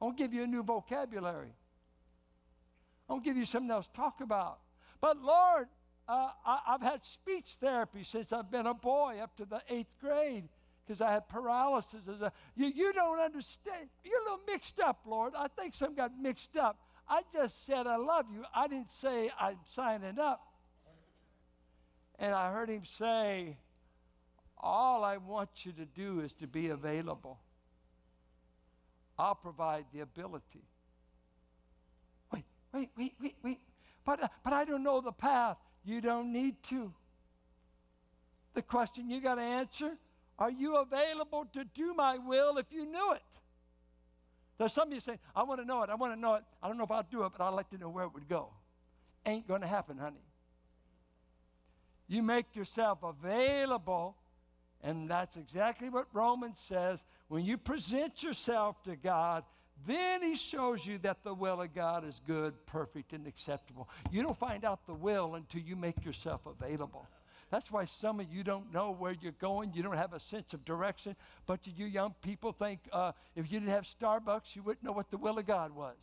I'll 0.00 0.12
give 0.12 0.34
you 0.34 0.42
a 0.42 0.46
new 0.46 0.62
vocabulary. 0.62 1.54
I'll 3.08 3.20
give 3.20 3.36
you 3.36 3.44
something 3.44 3.70
else 3.70 3.86
to 3.86 3.92
talk 3.92 4.20
about. 4.20 4.58
But 5.00 5.22
Lord, 5.22 5.68
uh, 6.08 6.30
I, 6.44 6.58
have 6.66 6.82
had 6.82 7.04
speech 7.04 7.56
therapy 7.60 8.04
since 8.04 8.32
I've 8.32 8.50
been 8.50 8.66
a 8.66 8.74
boy 8.74 9.18
up 9.22 9.36
to 9.36 9.44
the 9.44 9.62
eighth 9.68 9.92
grade 10.00 10.48
because 10.86 11.00
I 11.00 11.12
had 11.12 11.28
paralysis. 11.28 12.00
You, 12.56 12.66
you 12.66 12.92
don't 12.92 13.20
understand. 13.20 13.88
You're 14.04 14.20
a 14.20 14.24
little 14.24 14.40
mixed 14.46 14.80
up, 14.80 15.00
Lord. 15.06 15.34
I 15.36 15.46
think 15.48 15.74
some 15.74 15.94
got 15.94 16.12
mixed 16.20 16.56
up. 16.56 16.78
I 17.08 17.22
just 17.32 17.66
said 17.66 17.86
I 17.86 17.96
love 17.96 18.26
you. 18.32 18.42
I 18.54 18.68
didn't 18.68 18.90
say 18.90 19.30
I'm 19.38 19.58
signing 19.74 20.18
up. 20.18 20.40
And 22.18 22.34
I 22.34 22.52
heard 22.52 22.68
him 22.68 22.82
say, 22.98 23.56
All 24.58 25.04
I 25.04 25.16
want 25.16 25.50
you 25.64 25.72
to 25.72 25.84
do 25.84 26.20
is 26.20 26.32
to 26.40 26.46
be 26.46 26.68
available. 26.68 27.38
I'll 29.18 29.34
provide 29.34 29.84
the 29.92 30.00
ability. 30.00 30.64
Wait, 32.32 32.44
wait, 32.72 32.90
wait, 32.96 33.14
wait, 33.20 33.36
wait. 33.42 33.58
But, 34.04 34.22
uh, 34.22 34.28
but 34.42 34.52
I 34.52 34.64
don't 34.64 34.82
know 34.82 35.00
the 35.00 35.12
path. 35.12 35.56
You 35.84 36.00
don't 36.00 36.32
need 36.32 36.56
to. 36.70 36.92
The 38.54 38.62
question 38.62 39.10
you 39.10 39.20
got 39.20 39.36
to 39.36 39.42
answer 39.42 39.92
are 40.42 40.50
you 40.50 40.74
available 40.78 41.46
to 41.52 41.62
do 41.62 41.94
my 41.94 42.18
will 42.18 42.58
if 42.58 42.66
you 42.72 42.84
knew 42.84 43.12
it? 43.12 43.22
There's 44.58 44.72
some 44.72 44.88
of 44.88 44.92
you 44.92 44.98
saying, 44.98 45.20
I 45.36 45.44
want 45.44 45.60
to 45.60 45.64
know 45.64 45.84
it. 45.84 45.88
I 45.88 45.94
want 45.94 46.14
to 46.14 46.18
know 46.18 46.34
it. 46.34 46.42
I 46.60 46.66
don't 46.66 46.76
know 46.78 46.82
if 46.82 46.90
I'll 46.90 47.06
do 47.08 47.22
it, 47.22 47.32
but 47.38 47.44
I'd 47.44 47.54
like 47.54 47.70
to 47.70 47.78
know 47.78 47.88
where 47.88 48.06
it 48.06 48.12
would 48.12 48.28
go. 48.28 48.48
Ain't 49.24 49.46
going 49.46 49.60
to 49.60 49.68
happen, 49.68 49.98
honey. 49.98 50.24
You 52.08 52.24
make 52.24 52.56
yourself 52.56 53.04
available, 53.04 54.16
and 54.82 55.08
that's 55.08 55.36
exactly 55.36 55.88
what 55.88 56.06
Romans 56.12 56.58
says. 56.66 56.98
When 57.28 57.44
you 57.44 57.56
present 57.56 58.24
yourself 58.24 58.82
to 58.82 58.96
God, 58.96 59.44
then 59.86 60.24
he 60.24 60.34
shows 60.34 60.84
you 60.84 60.98
that 60.98 61.22
the 61.22 61.34
will 61.34 61.62
of 61.62 61.72
God 61.72 62.04
is 62.04 62.20
good, 62.26 62.54
perfect, 62.66 63.12
and 63.12 63.28
acceptable. 63.28 63.88
You 64.10 64.24
don't 64.24 64.36
find 64.36 64.64
out 64.64 64.84
the 64.88 64.94
will 64.94 65.36
until 65.36 65.60
you 65.60 65.76
make 65.76 66.04
yourself 66.04 66.40
available. 66.46 67.06
That's 67.52 67.70
why 67.70 67.84
some 67.84 68.18
of 68.18 68.32
you 68.32 68.42
don't 68.42 68.72
know 68.72 68.96
where 68.98 69.14
you're 69.20 69.32
going. 69.32 69.72
You 69.74 69.82
don't 69.82 69.98
have 69.98 70.14
a 70.14 70.20
sense 70.20 70.54
of 70.54 70.64
direction. 70.64 71.14
But 71.46 71.60
you 71.66 71.84
young 71.84 72.14
people 72.22 72.50
think 72.50 72.80
uh, 72.90 73.12
if 73.36 73.52
you 73.52 73.60
didn't 73.60 73.74
have 73.74 73.84
Starbucks, 73.84 74.56
you 74.56 74.62
wouldn't 74.62 74.82
know 74.82 74.92
what 74.92 75.10
the 75.10 75.18
will 75.18 75.38
of 75.38 75.46
God 75.46 75.70
was. 75.76 75.96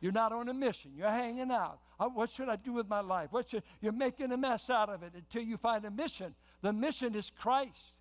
You're 0.00 0.10
not 0.10 0.32
on 0.32 0.48
a 0.48 0.54
mission. 0.54 0.92
You're 0.96 1.10
hanging 1.10 1.50
out. 1.50 1.80
Uh, 2.00 2.08
what 2.08 2.30
should 2.30 2.48
I 2.48 2.56
do 2.56 2.72
with 2.72 2.88
my 2.88 3.00
life? 3.00 3.28
What 3.30 3.50
should, 3.50 3.62
you're 3.82 3.92
making 3.92 4.32
a 4.32 4.38
mess 4.38 4.70
out 4.70 4.88
of 4.88 5.02
it 5.02 5.12
until 5.14 5.42
you 5.42 5.58
find 5.58 5.84
a 5.84 5.90
mission. 5.90 6.34
The 6.62 6.72
mission 6.72 7.14
is 7.14 7.30
Christ. 7.38 7.92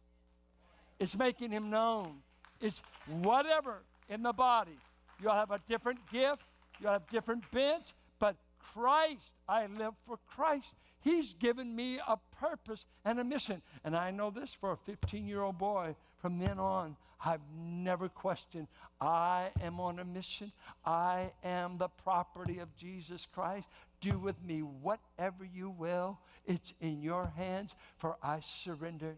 It's 1.00 1.18
making 1.18 1.52
him 1.52 1.70
known. 1.70 2.14
It's 2.62 2.82
whatever 3.08 3.82
in 4.08 4.24
the 4.24 4.32
body. 4.32 4.80
You'll 5.22 5.34
have 5.34 5.52
a 5.52 5.60
different 5.68 6.00
gift. 6.10 6.44
You'll 6.80 6.94
have 6.94 7.10
different 7.10 7.44
bents. 7.52 7.92
But 8.20 8.38
Christ, 8.74 9.32
I 9.50 9.66
live 9.66 9.96
for 10.08 10.18
Christ. 10.34 10.74
He's 11.02 11.34
given 11.34 11.76
me 11.76 12.00
a 12.08 12.18
purpose 12.40 12.86
and 13.06 13.20
a 13.20 13.24
mission. 13.24 13.62
And 13.84 13.96
I 13.96 14.12
know 14.12 14.30
this 14.30 14.52
for 14.60 14.72
a 14.72 14.78
15 14.78 15.28
year 15.28 15.42
old 15.42 15.58
boy. 15.58 15.96
From 16.18 16.38
then 16.38 16.60
on, 16.60 16.96
I've 17.24 17.42
never 17.56 18.08
questioned. 18.08 18.68
I 19.00 19.50
am 19.62 19.80
on 19.80 20.00
a 20.00 20.06
mission. 20.06 20.52
I 20.86 21.32
am 21.44 21.78
the 21.78 21.88
property 21.88 22.60
of 22.60 22.76
Jesus 22.76 23.28
Christ. 23.34 23.68
Do 24.00 24.20
with 24.20 24.42
me 24.44 24.60
whatever 24.60 25.44
you 25.44 25.70
will. 25.72 26.20
It's 26.46 26.74
in 26.82 27.02
your 27.02 27.32
hands, 27.36 27.72
for 27.98 28.18
I 28.22 28.40
surrender. 28.42 29.18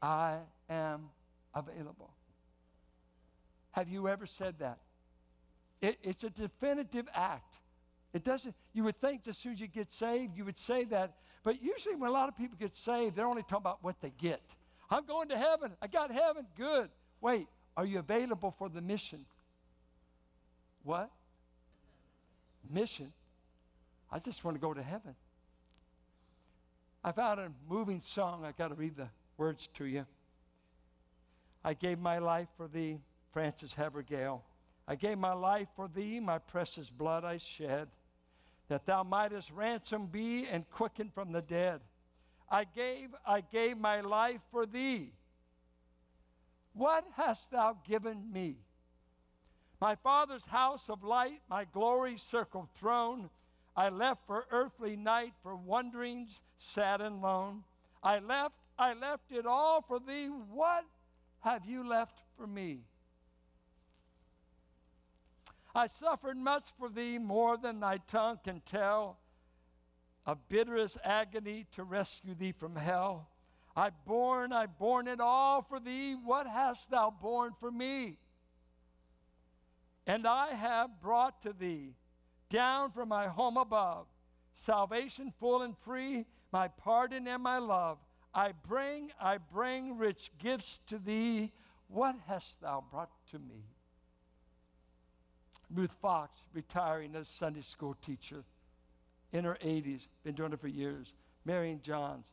I 0.00 0.38
am 0.68 1.10
available. 1.54 2.10
Have 3.72 3.88
you 3.88 4.08
ever 4.08 4.26
said 4.26 4.56
that? 4.60 4.78
It, 5.80 5.98
it's 6.02 6.22
a 6.22 6.30
definitive 6.30 7.06
act. 7.12 7.56
It 8.14 8.22
doesn't, 8.22 8.54
you 8.72 8.84
would 8.84 8.98
think 9.00 9.26
as 9.26 9.36
soon 9.36 9.54
as 9.54 9.60
you 9.60 9.66
get 9.66 9.92
saved, 9.92 10.36
you 10.36 10.44
would 10.44 10.58
say 10.58 10.84
that. 10.84 11.14
But 11.42 11.60
usually 11.60 11.96
when 11.96 12.08
a 12.08 12.12
lot 12.12 12.28
of 12.28 12.36
people 12.36 12.56
get 12.58 12.76
saved, 12.76 13.16
they're 13.16 13.26
only 13.26 13.42
talking 13.42 13.56
about 13.58 13.82
what 13.82 13.96
they 14.00 14.12
get. 14.18 14.40
I'm 14.88 15.04
going 15.04 15.28
to 15.30 15.36
heaven. 15.36 15.72
I 15.82 15.88
got 15.88 16.12
heaven. 16.12 16.46
Good. 16.56 16.90
Wait, 17.20 17.48
are 17.76 17.84
you 17.84 17.98
available 17.98 18.54
for 18.56 18.68
the 18.68 18.80
mission? 18.80 19.26
What? 20.84 21.10
Mission? 22.70 23.12
I 24.12 24.20
just 24.20 24.44
want 24.44 24.56
to 24.56 24.60
go 24.60 24.72
to 24.72 24.82
heaven. 24.82 25.16
I 27.02 27.10
found 27.10 27.40
a 27.40 27.50
moving 27.68 28.00
song. 28.04 28.44
I 28.44 28.52
got 28.52 28.68
to 28.68 28.74
read 28.74 28.96
the 28.96 29.08
words 29.38 29.68
to 29.74 29.86
you. 29.86 30.06
I 31.64 31.74
gave 31.74 31.98
my 31.98 32.18
life 32.18 32.48
for 32.56 32.68
thee, 32.68 33.00
Frances 33.32 33.72
Havergal. 33.72 34.44
I 34.86 34.94
gave 34.94 35.18
my 35.18 35.32
life 35.32 35.66
for 35.74 35.88
thee, 35.88 36.20
my 36.20 36.38
precious 36.38 36.88
blood 36.88 37.24
I 37.24 37.38
shed 37.38 37.88
that 38.68 38.86
thou 38.86 39.02
mightest 39.02 39.50
ransom 39.50 40.06
be 40.06 40.46
and 40.46 40.68
quicken 40.70 41.10
from 41.14 41.32
the 41.32 41.42
dead. 41.42 41.80
I 42.50 42.64
gave, 42.64 43.10
I 43.26 43.40
gave 43.40 43.78
my 43.78 44.00
life 44.00 44.40
for 44.50 44.66
thee. 44.66 45.12
What 46.72 47.04
hast 47.16 47.50
thou 47.50 47.76
given 47.86 48.32
me? 48.32 48.56
My 49.80 49.96
father's 49.96 50.44
house 50.46 50.88
of 50.88 51.04
light, 51.04 51.40
my 51.48 51.64
glory 51.64 52.16
circled 52.16 52.68
throne, 52.74 53.28
I 53.76 53.88
left 53.88 54.26
for 54.26 54.46
earthly 54.50 54.96
night, 54.96 55.32
for 55.42 55.56
wanderings 55.56 56.40
sad 56.58 57.00
and 57.00 57.20
lone. 57.20 57.64
I 58.02 58.20
left, 58.20 58.54
I 58.78 58.94
left 58.94 59.30
it 59.30 59.46
all 59.46 59.82
for 59.82 59.98
thee. 59.98 60.26
What 60.26 60.84
have 61.40 61.66
you 61.66 61.86
left 61.86 62.20
for 62.36 62.46
me? 62.46 62.80
I 65.74 65.88
suffered 65.88 66.36
much 66.36 66.68
for 66.78 66.88
thee, 66.88 67.18
more 67.18 67.56
than 67.56 67.80
thy 67.80 67.98
tongue 67.98 68.38
can 68.44 68.60
tell, 68.60 69.18
of 70.24 70.48
bitterest 70.48 70.98
agony 71.02 71.66
to 71.72 71.82
rescue 71.82 72.34
thee 72.34 72.52
from 72.52 72.76
hell. 72.76 73.28
I 73.76 73.90
borne, 73.90 74.52
I 74.52 74.66
borne 74.66 75.08
it 75.08 75.20
all 75.20 75.62
for 75.62 75.80
thee. 75.80 76.14
What 76.14 76.46
hast 76.46 76.90
thou 76.90 77.10
borne 77.10 77.52
for 77.58 77.72
me? 77.72 78.18
And 80.06 80.26
I 80.26 80.50
have 80.50 81.00
brought 81.00 81.42
to 81.42 81.52
thee, 81.52 81.94
down 82.50 82.92
from 82.92 83.08
my 83.08 83.26
home 83.26 83.56
above, 83.56 84.06
salvation 84.54 85.32
full 85.40 85.62
and 85.62 85.76
free, 85.78 86.24
my 86.52 86.68
pardon 86.68 87.26
and 87.26 87.42
my 87.42 87.58
love. 87.58 87.98
I 88.32 88.52
bring, 88.52 89.10
I 89.20 89.38
bring 89.38 89.96
rich 89.98 90.30
gifts 90.38 90.78
to 90.88 90.98
thee. 90.98 91.52
What 91.88 92.14
hast 92.26 92.60
thou 92.60 92.84
brought 92.90 93.10
to 93.32 93.38
me? 93.38 93.64
Ruth 95.74 95.94
Fox, 96.00 96.38
retiring 96.52 97.14
as 97.16 97.28
Sunday 97.28 97.62
school 97.62 97.96
teacher. 98.04 98.44
in 99.32 99.44
her 99.44 99.58
80s, 99.64 100.00
been 100.22 100.36
doing 100.36 100.52
it 100.52 100.60
for 100.60 100.68
years. 100.68 101.12
Marion 101.44 101.80
Johns, 101.82 102.24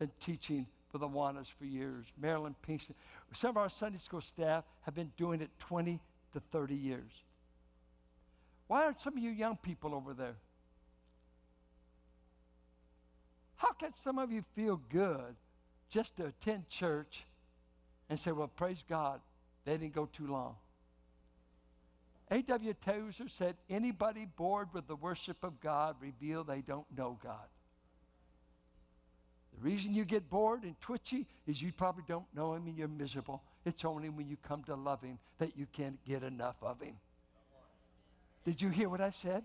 been 0.00 0.10
teaching 0.20 0.66
for 0.90 0.98
the 0.98 1.08
Awanas 1.08 1.46
for 1.58 1.64
years. 1.64 2.06
Marilyn 2.20 2.56
Pinkston. 2.68 2.94
Some 3.32 3.50
of 3.50 3.56
our 3.56 3.68
Sunday 3.68 3.98
school 3.98 4.20
staff 4.20 4.64
have 4.82 4.94
been 4.94 5.12
doing 5.16 5.40
it 5.40 5.50
20 5.60 6.00
to 6.32 6.40
30 6.52 6.74
years. 6.74 7.10
Why 8.66 8.84
aren't 8.84 9.00
some 9.00 9.16
of 9.16 9.22
you 9.22 9.30
young 9.30 9.56
people 9.56 9.94
over 9.94 10.12
there? 10.12 10.36
How 13.56 13.72
can 13.72 13.92
some 14.02 14.18
of 14.18 14.32
you 14.32 14.44
feel 14.54 14.80
good 14.90 15.36
just 15.90 16.16
to 16.16 16.26
attend 16.26 16.68
church 16.68 17.24
and 18.10 18.18
say, 18.18 18.32
well, 18.32 18.48
praise 18.48 18.82
God, 18.88 19.20
they 19.64 19.76
didn't 19.76 19.94
go 19.94 20.06
too 20.06 20.26
long? 20.26 20.56
A.W. 22.34 22.74
Tozer 22.84 23.28
said, 23.28 23.54
anybody 23.70 24.26
bored 24.36 24.68
with 24.72 24.88
the 24.88 24.96
worship 24.96 25.36
of 25.44 25.60
God 25.60 25.94
reveal 26.00 26.42
they 26.42 26.62
don't 26.62 26.86
know 26.96 27.16
God. 27.22 27.46
The 29.54 29.64
reason 29.64 29.94
you 29.94 30.04
get 30.04 30.28
bored 30.28 30.64
and 30.64 30.74
twitchy 30.80 31.28
is 31.46 31.62
you 31.62 31.72
probably 31.72 32.02
don't 32.08 32.26
know 32.34 32.54
Him 32.54 32.66
and 32.66 32.76
you're 32.76 32.88
miserable. 32.88 33.44
It's 33.64 33.84
only 33.84 34.08
when 34.08 34.28
you 34.28 34.36
come 34.48 34.64
to 34.64 34.74
love 34.74 35.00
Him 35.00 35.20
that 35.38 35.56
you 35.56 35.68
can't 35.72 36.04
get 36.04 36.24
enough 36.24 36.56
of 36.60 36.80
Him. 36.80 36.96
Did 38.44 38.60
you 38.60 38.68
hear 38.68 38.88
what 38.88 39.00
I 39.00 39.10
said? 39.10 39.44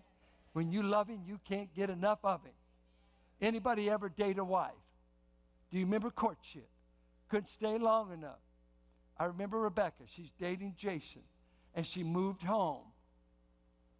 When 0.53 0.71
you 0.71 0.81
love 0.81 1.07
Him, 1.07 1.21
you 1.27 1.39
can't 1.47 1.71
get 1.75 1.91
enough 1.91 2.19
of 2.23 2.43
Him. 2.43 2.53
Anybody 3.39 3.87
ever 3.87 4.09
date 4.09 4.39
a 4.39 4.43
wife? 4.43 4.71
Do 5.69 5.77
you 5.77 5.85
remember 5.85 6.09
courtship? 6.09 6.67
Couldn't 7.29 7.49
stay 7.49 7.77
long 7.77 8.11
enough. 8.11 8.39
I 9.19 9.25
remember 9.25 9.59
Rebecca. 9.59 10.05
She's 10.07 10.31
dating 10.39 10.73
Jason, 10.75 11.21
and 11.75 11.85
she 11.85 12.03
moved 12.03 12.43
home 12.43 12.83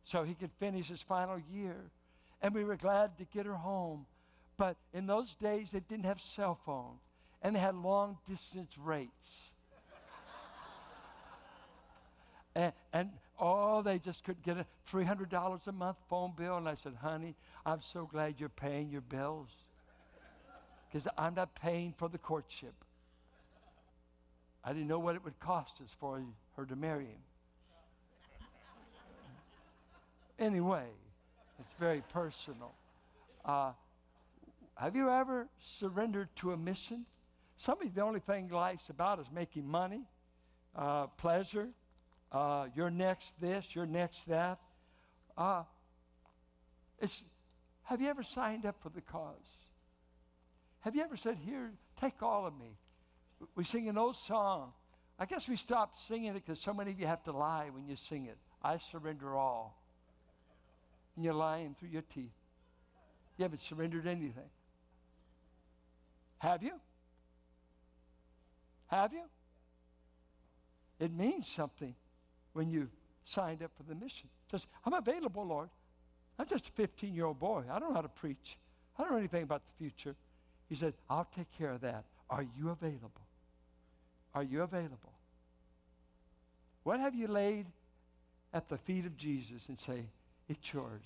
so 0.03 0.23
he 0.23 0.33
could 0.33 0.51
finish 0.59 0.87
his 0.87 1.01
final 1.01 1.39
year. 1.51 1.75
And 2.41 2.53
we 2.53 2.63
were 2.63 2.77
glad 2.77 3.17
to 3.17 3.25
get 3.25 3.45
her 3.45 3.53
home. 3.53 4.05
But 4.57 4.77
in 4.93 5.07
those 5.07 5.35
days, 5.35 5.71
they 5.71 5.79
didn't 5.79 6.05
have 6.05 6.19
cell 6.19 6.59
phones, 6.65 6.99
and 7.41 7.55
they 7.55 7.59
had 7.59 7.75
long 7.75 8.17
distance 8.27 8.77
rates. 8.77 9.51
and, 12.55 12.73
and 12.91 13.09
oh, 13.39 13.81
they 13.81 13.99
just 13.99 14.23
couldn't 14.23 14.43
get 14.43 14.57
a 14.57 14.65
$300 14.91 15.67
a 15.67 15.71
month 15.71 15.97
phone 16.09 16.33
bill. 16.35 16.57
And 16.57 16.67
I 16.67 16.75
said, 16.75 16.93
honey, 17.01 17.35
I'm 17.65 17.81
so 17.81 18.07
glad 18.11 18.35
you're 18.37 18.49
paying 18.49 18.89
your 18.89 19.01
bills 19.01 19.49
because 20.91 21.07
I'm 21.17 21.35
not 21.35 21.55
paying 21.55 21.93
for 21.97 22.09
the 22.09 22.17
courtship. 22.17 22.73
I 24.63 24.73
didn't 24.73 24.87
know 24.87 24.99
what 24.99 25.15
it 25.15 25.23
would 25.23 25.39
cost 25.39 25.73
us 25.81 25.89
for 25.99 26.21
her 26.57 26.65
to 26.65 26.75
marry 26.75 27.05
him. 27.05 27.19
Anyway, 30.39 30.87
it's 31.59 31.73
very 31.79 32.01
personal. 32.13 32.71
Uh, 33.45 33.71
have 34.75 34.95
you 34.95 35.09
ever 35.09 35.47
surrendered 35.59 36.29
to 36.37 36.53
a 36.53 36.57
mission? 36.57 37.05
Somebody's 37.57 37.93
the 37.93 38.01
only 38.01 38.21
thing 38.21 38.49
life's 38.49 38.89
about 38.89 39.19
is 39.19 39.27
making 39.33 39.67
money, 39.67 40.03
uh, 40.75 41.07
pleasure, 41.07 41.67
uh, 42.31 42.67
you're 42.75 42.89
next 42.89 43.33
this, 43.41 43.65
you're 43.73 43.85
next 43.85 44.27
that. 44.27 44.59
Uh, 45.37 45.63
it's, 46.99 47.23
have 47.83 48.01
you 48.01 48.07
ever 48.07 48.23
signed 48.23 48.65
up 48.65 48.75
for 48.81 48.89
the 48.89 49.01
cause? 49.01 49.35
Have 50.81 50.95
you 50.95 51.01
ever 51.01 51.17
said, 51.17 51.37
Here, 51.45 51.71
take 51.99 52.21
all 52.21 52.45
of 52.45 52.57
me? 52.57 52.77
We 53.55 53.63
sing 53.63 53.89
an 53.89 53.97
old 53.97 54.15
song. 54.15 54.73
I 55.17 55.25
guess 55.25 55.47
we 55.47 55.57
stopped 55.57 56.01
singing 56.07 56.29
it 56.29 56.45
because 56.45 56.59
so 56.59 56.73
many 56.73 56.91
of 56.91 56.99
you 56.99 57.07
have 57.07 57.23
to 57.25 57.31
lie 57.31 57.69
when 57.73 57.87
you 57.87 57.95
sing 57.95 58.25
it. 58.25 58.37
I 58.63 58.77
surrender 58.77 59.35
all. 59.35 59.78
And 61.15 61.25
you're 61.25 61.33
lying 61.33 61.75
through 61.79 61.89
your 61.89 62.03
teeth. 62.13 62.31
You 63.37 63.43
haven't 63.43 63.61
surrendered 63.61 64.07
anything. 64.07 64.49
Have 66.39 66.63
you? 66.63 66.73
Have 68.87 69.13
you? 69.13 69.23
It 70.99 71.13
means 71.13 71.47
something 71.47 71.95
when 72.53 72.69
you've 72.69 72.91
signed 73.25 73.63
up 73.63 73.71
for 73.77 73.83
the 73.83 73.95
mission. 73.95 74.27
Just, 74.51 74.67
I'm 74.85 74.93
available, 74.93 75.45
Lord. 75.45 75.69
I'm 76.37 76.47
just 76.47 76.67
a 76.67 76.71
15 76.71 77.13
year 77.13 77.25
old 77.25 77.39
boy. 77.39 77.63
I 77.69 77.79
don't 77.79 77.89
know 77.89 77.95
how 77.95 78.01
to 78.01 78.09
preach. 78.09 78.57
I 78.97 79.03
don't 79.03 79.11
know 79.11 79.17
anything 79.17 79.43
about 79.43 79.61
the 79.65 79.83
future. 79.83 80.15
He 80.67 80.75
said, 80.75 80.93
I'll 81.09 81.27
take 81.35 81.47
care 81.57 81.71
of 81.71 81.81
that. 81.81 82.03
Are 82.29 82.45
you 82.57 82.69
available? 82.69 83.11
Are 84.33 84.43
you 84.43 84.61
available? 84.61 85.13
What 86.83 86.99
have 86.99 87.15
you 87.15 87.27
laid 87.27 87.65
at 88.53 88.69
the 88.69 88.77
feet 88.77 89.05
of 89.05 89.17
Jesus 89.17 89.61
and 89.67 89.79
say, 89.85 90.05
It's 90.49 90.73
yours? 90.73 91.01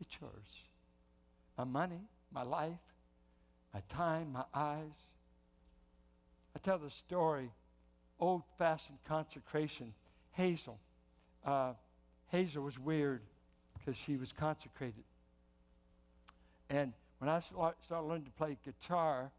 It's 0.00 0.14
yours. 0.20 0.32
My 1.56 1.64
money, 1.64 2.00
my 2.32 2.42
life, 2.42 2.72
my 3.72 3.80
time, 3.88 4.32
my 4.32 4.44
eyes. 4.52 4.90
I 6.54 6.58
tell 6.58 6.78
the 6.78 6.90
story, 6.90 7.50
old 8.18 8.42
fashioned 8.58 8.98
consecration. 9.06 9.94
Hazel. 10.32 10.78
Uh, 11.44 11.74
Hazel 12.30 12.64
was 12.64 12.78
weird 12.78 13.22
because 13.78 13.96
she 13.96 14.16
was 14.16 14.32
consecrated. 14.32 15.04
And 16.70 16.92
when 17.18 17.30
I 17.30 17.40
started 17.40 17.76
learning 18.08 18.24
to 18.24 18.30
play 18.32 18.56
guitar, 18.64 19.30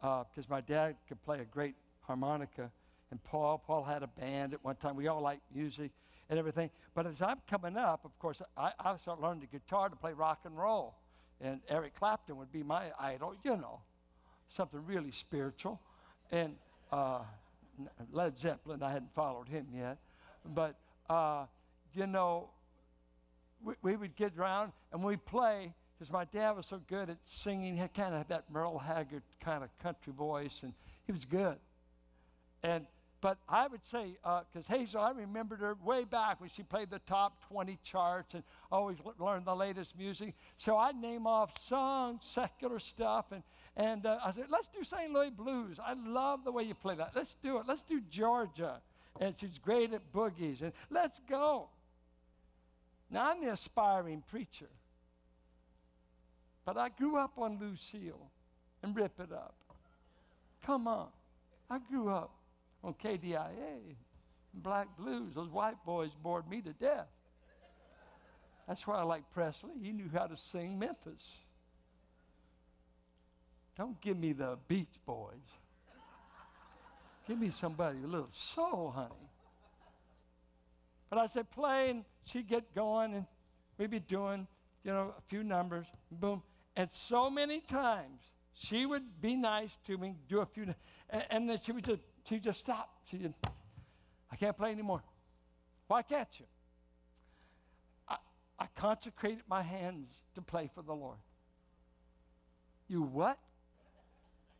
because 0.00 0.44
uh, 0.44 0.50
my 0.50 0.60
dad 0.62 0.96
could 1.06 1.22
play 1.24 1.40
a 1.40 1.44
great 1.44 1.74
harmonica, 2.00 2.70
and 3.10 3.22
Paul, 3.24 3.62
Paul 3.64 3.84
had 3.84 4.02
a 4.02 4.06
band 4.06 4.54
at 4.54 4.64
one 4.64 4.76
time. 4.76 4.96
We 4.96 5.06
all 5.08 5.20
liked 5.20 5.42
music 5.54 5.92
and 6.32 6.38
everything. 6.38 6.70
But 6.94 7.06
as 7.06 7.20
I'm 7.20 7.42
coming 7.46 7.76
up, 7.76 8.06
of 8.06 8.18
course, 8.18 8.40
I, 8.56 8.72
I 8.80 8.96
started 8.96 9.20
learning 9.20 9.40
the 9.40 9.58
guitar 9.58 9.90
to 9.90 9.96
play 9.96 10.14
rock 10.14 10.40
and 10.46 10.56
roll. 10.56 10.94
And 11.42 11.60
Eric 11.68 11.94
Clapton 11.94 12.38
would 12.38 12.50
be 12.50 12.62
my 12.62 12.84
idol, 12.98 13.34
you 13.44 13.50
know, 13.50 13.80
something 14.56 14.80
really 14.86 15.10
spiritual. 15.10 15.78
And 16.30 16.54
uh, 16.90 17.18
Led 18.10 18.38
Zeppelin, 18.38 18.82
I 18.82 18.92
hadn't 18.92 19.14
followed 19.14 19.46
him 19.46 19.66
yet. 19.76 19.98
But, 20.54 20.76
uh, 21.10 21.44
you 21.92 22.06
know, 22.06 22.48
we, 23.62 23.74
we, 23.82 23.96
would 23.96 24.16
get 24.16 24.32
around 24.38 24.72
and 24.90 25.04
we 25.04 25.18
play 25.18 25.74
because 25.98 26.10
my 26.10 26.24
dad 26.24 26.52
was 26.52 26.66
so 26.66 26.80
good 26.88 27.10
at 27.10 27.18
singing. 27.26 27.76
He 27.76 27.86
kind 27.88 28.14
of 28.14 28.20
had 28.20 28.28
that 28.30 28.44
Merle 28.50 28.78
Haggard 28.78 29.22
kind 29.44 29.62
of 29.62 29.68
country 29.82 30.14
voice, 30.14 30.60
and 30.62 30.72
he 31.04 31.12
was 31.12 31.26
good. 31.26 31.58
And 32.62 32.86
but 33.22 33.38
I 33.48 33.68
would 33.68 33.86
say, 33.88 34.16
because 34.20 34.68
uh, 34.68 34.76
Hazel, 34.76 35.00
I 35.00 35.12
remembered 35.12 35.60
her 35.60 35.76
way 35.84 36.02
back 36.02 36.40
when 36.40 36.50
she 36.50 36.64
played 36.64 36.90
the 36.90 36.98
top 37.06 37.40
20 37.48 37.78
charts 37.84 38.34
and 38.34 38.42
always 38.70 38.96
learned 39.16 39.46
the 39.46 39.54
latest 39.54 39.96
music. 39.96 40.34
So 40.58 40.76
I'd 40.76 40.96
name 40.96 41.24
off 41.24 41.52
songs, 41.68 42.22
secular 42.24 42.80
stuff, 42.80 43.26
and, 43.30 43.44
and 43.76 44.06
uh, 44.06 44.18
I 44.24 44.32
said, 44.32 44.46
let's 44.48 44.66
do 44.66 44.82
St. 44.82 45.12
Louis 45.12 45.30
Blues. 45.30 45.78
I 45.78 45.94
love 45.94 46.40
the 46.44 46.50
way 46.50 46.64
you 46.64 46.74
play 46.74 46.96
that. 46.96 47.12
Let's 47.14 47.36
do 47.44 47.58
it. 47.58 47.64
Let's 47.68 47.84
do 47.84 48.00
Georgia. 48.10 48.80
And 49.20 49.38
she's 49.38 49.56
great 49.56 49.92
at 49.92 50.12
boogies. 50.12 50.60
And 50.60 50.72
let's 50.90 51.20
go. 51.30 51.68
Now, 53.08 53.30
I'm 53.30 53.44
the 53.44 53.52
aspiring 53.52 54.24
preacher. 54.28 54.70
But 56.64 56.76
I 56.76 56.88
grew 56.88 57.18
up 57.18 57.38
on 57.38 57.60
Lucille 57.60 58.30
and 58.82 58.96
Rip 58.96 59.20
It 59.20 59.30
Up. 59.32 59.54
Come 60.66 60.88
on. 60.88 61.06
I 61.70 61.78
grew 61.78 62.08
up 62.08 62.32
on 62.84 62.94
KDIA, 62.94 63.96
Black 64.54 64.88
Blues. 64.96 65.34
Those 65.34 65.50
white 65.50 65.84
boys 65.84 66.10
bored 66.22 66.48
me 66.48 66.60
to 66.62 66.72
death. 66.72 67.08
That's 68.66 68.86
why 68.86 68.96
I 68.96 69.02
like 69.02 69.24
Presley. 69.32 69.72
He 69.82 69.92
knew 69.92 70.08
how 70.12 70.26
to 70.26 70.36
sing 70.36 70.78
Memphis. 70.78 71.22
Don't 73.76 74.00
give 74.00 74.16
me 74.16 74.32
the 74.32 74.58
Beach 74.68 74.94
Boys. 75.06 75.32
Give 77.26 77.38
me 77.38 77.50
somebody 77.50 77.98
a 78.02 78.06
little 78.06 78.30
soul, 78.30 78.92
honey. 78.94 79.30
But 81.08 81.18
I 81.18 81.26
said, 81.26 81.50
play, 81.50 81.90
and 81.90 82.04
she'd 82.24 82.48
get 82.48 82.74
going, 82.74 83.14
and 83.14 83.26
we'd 83.78 83.90
be 83.90 84.00
doing, 84.00 84.46
you 84.84 84.92
know, 84.92 85.14
a 85.16 85.20
few 85.28 85.42
numbers, 85.42 85.86
boom. 86.10 86.42
And 86.76 86.90
so 86.90 87.30
many 87.30 87.60
times, 87.60 88.20
she 88.54 88.86
would 88.86 89.20
be 89.20 89.36
nice 89.36 89.78
to 89.86 89.96
me, 89.98 90.16
do 90.28 90.40
a 90.40 90.46
few, 90.46 90.74
and, 91.10 91.24
and 91.30 91.50
then 91.50 91.58
she 91.64 91.72
would 91.72 91.84
just 91.84 92.02
she 92.28 92.38
just 92.38 92.60
stopped. 92.60 93.10
She 93.10 93.18
said, 93.18 93.34
I 94.30 94.36
can't 94.36 94.56
play 94.56 94.70
anymore. 94.70 95.02
Why 95.88 96.02
can't 96.02 96.28
you? 96.38 96.46
I, 98.08 98.16
I 98.58 98.66
consecrated 98.76 99.42
my 99.48 99.62
hands 99.62 100.08
to 100.34 100.40
play 100.40 100.70
for 100.74 100.82
the 100.82 100.94
Lord. 100.94 101.18
You 102.88 103.02
what? 103.02 103.38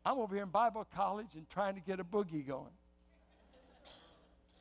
I'm 0.05 0.17
over 0.17 0.35
here 0.35 0.43
in 0.43 0.49
Bible 0.49 0.85
college 0.95 1.29
and 1.35 1.49
trying 1.49 1.75
to 1.75 1.81
get 1.81 1.99
a 1.99 2.03
boogie 2.03 2.45
going. 2.45 2.73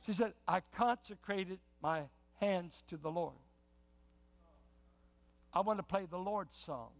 She 0.06 0.12
said, 0.12 0.32
I 0.46 0.62
consecrated 0.76 1.58
my 1.82 2.02
hands 2.40 2.74
to 2.88 2.96
the 2.96 3.10
Lord. 3.10 3.34
I 5.52 5.60
want 5.60 5.78
to 5.78 5.82
play 5.82 6.06
the 6.10 6.18
Lord's 6.18 6.56
songs. 6.64 6.90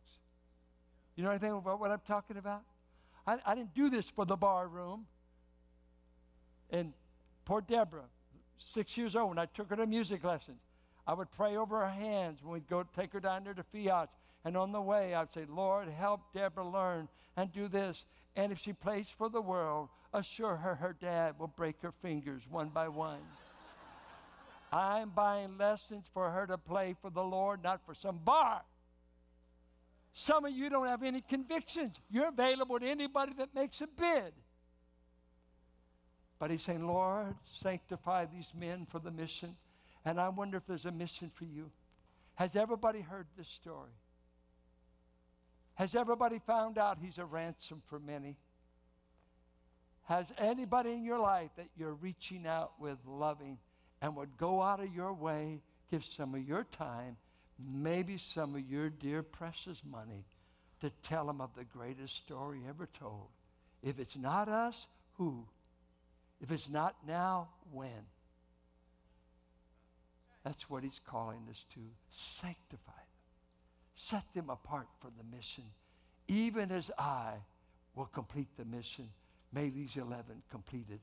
You 1.16 1.24
know 1.24 1.30
anything 1.30 1.52
about 1.52 1.80
what 1.80 1.90
I'm 1.90 2.02
talking 2.06 2.36
about? 2.36 2.62
I, 3.26 3.38
I 3.44 3.54
didn't 3.54 3.74
do 3.74 3.90
this 3.90 4.08
for 4.14 4.24
the 4.24 4.36
bar 4.36 4.66
room. 4.66 5.06
And 6.72 6.92
poor 7.44 7.60
Deborah, 7.60 8.08
six 8.58 8.96
years 8.96 9.14
old, 9.14 9.28
when 9.28 9.38
I 9.38 9.46
took 9.46 9.68
her 9.68 9.76
to 9.76 9.86
music 9.86 10.24
lessons, 10.24 10.58
I 11.06 11.14
would 11.14 11.30
pray 11.30 11.56
over 11.56 11.80
her 11.80 11.90
hands 11.90 12.40
when 12.42 12.54
we'd 12.54 12.68
go 12.68 12.84
take 12.96 13.12
her 13.12 13.20
down 13.20 13.44
there 13.44 13.54
to 13.54 13.62
Fiat 13.62 14.08
And 14.44 14.56
on 14.56 14.72
the 14.72 14.80
way, 14.80 15.14
I'd 15.14 15.32
say, 15.32 15.44
Lord, 15.48 15.88
help 15.88 16.32
Deborah 16.32 16.66
learn 16.66 17.08
and 17.36 17.52
do 17.52 17.68
this. 17.68 18.04
And 18.34 18.50
if 18.50 18.58
she 18.58 18.72
plays 18.72 19.08
for 19.16 19.28
the 19.28 19.40
world, 19.40 19.88
assure 20.14 20.56
her 20.56 20.74
her 20.74 20.96
dad 20.98 21.38
will 21.38 21.48
break 21.48 21.76
her 21.82 21.92
fingers 22.02 22.42
one 22.48 22.68
by 22.70 22.88
one. 22.88 23.20
I'm 24.72 25.10
buying 25.10 25.58
lessons 25.58 26.06
for 26.14 26.30
her 26.30 26.46
to 26.46 26.56
play 26.56 26.94
for 27.00 27.10
the 27.10 27.22
Lord, 27.22 27.62
not 27.62 27.84
for 27.84 27.94
some 27.94 28.18
bar. 28.24 28.62
Some 30.14 30.44
of 30.44 30.52
you 30.52 30.68
don't 30.70 30.86
have 30.86 31.02
any 31.02 31.22
convictions. 31.22 31.96
You're 32.10 32.28
available 32.28 32.78
to 32.78 32.86
anybody 32.86 33.32
that 33.38 33.54
makes 33.54 33.80
a 33.80 33.86
bid. 33.86 34.32
But 36.42 36.50
he's 36.50 36.62
saying, 36.62 36.84
Lord, 36.84 37.36
sanctify 37.44 38.24
these 38.24 38.48
men 38.52 38.84
for 38.90 38.98
the 38.98 39.12
mission. 39.12 39.54
And 40.04 40.20
I 40.20 40.28
wonder 40.28 40.56
if 40.56 40.66
there's 40.66 40.86
a 40.86 40.90
mission 40.90 41.30
for 41.36 41.44
you. 41.44 41.70
Has 42.34 42.56
everybody 42.56 43.00
heard 43.00 43.28
this 43.38 43.46
story? 43.46 43.92
Has 45.74 45.94
everybody 45.94 46.40
found 46.44 46.78
out 46.78 46.98
he's 47.00 47.18
a 47.18 47.24
ransom 47.24 47.80
for 47.88 48.00
many? 48.00 48.34
Has 50.06 50.26
anybody 50.36 50.90
in 50.90 51.04
your 51.04 51.20
life 51.20 51.50
that 51.56 51.68
you're 51.76 51.94
reaching 51.94 52.44
out 52.44 52.72
with 52.80 52.98
loving 53.06 53.56
and 54.00 54.16
would 54.16 54.36
go 54.36 54.60
out 54.60 54.80
of 54.80 54.92
your 54.92 55.12
way, 55.12 55.60
give 55.92 56.04
some 56.04 56.34
of 56.34 56.42
your 56.42 56.64
time, 56.76 57.16
maybe 57.72 58.18
some 58.18 58.56
of 58.56 58.68
your 58.68 58.90
dear 58.90 59.22
precious 59.22 59.80
money 59.88 60.24
to 60.80 60.90
tell 61.04 61.24
them 61.24 61.40
of 61.40 61.50
the 61.54 61.62
greatest 61.62 62.16
story 62.16 62.62
ever 62.68 62.88
told? 62.98 63.28
If 63.80 64.00
it's 64.00 64.16
not 64.16 64.48
us, 64.48 64.88
who? 65.12 65.46
If 66.42 66.50
it's 66.50 66.68
not 66.68 66.96
now, 67.06 67.48
when? 67.70 68.06
That's 70.44 70.68
what 70.68 70.82
he's 70.82 71.00
calling 71.06 71.38
us 71.48 71.64
to. 71.74 71.80
Sanctify 72.10 72.92
them. 72.92 73.06
Set 73.94 74.24
them 74.34 74.50
apart 74.50 74.88
for 75.00 75.10
the 75.16 75.36
mission. 75.36 75.64
Even 76.26 76.72
as 76.72 76.90
I 76.98 77.34
will 77.94 78.06
complete 78.06 78.48
the 78.58 78.64
mission. 78.64 79.08
May 79.52 79.68
these 79.68 79.96
11 79.96 80.42
completed. 80.50 80.98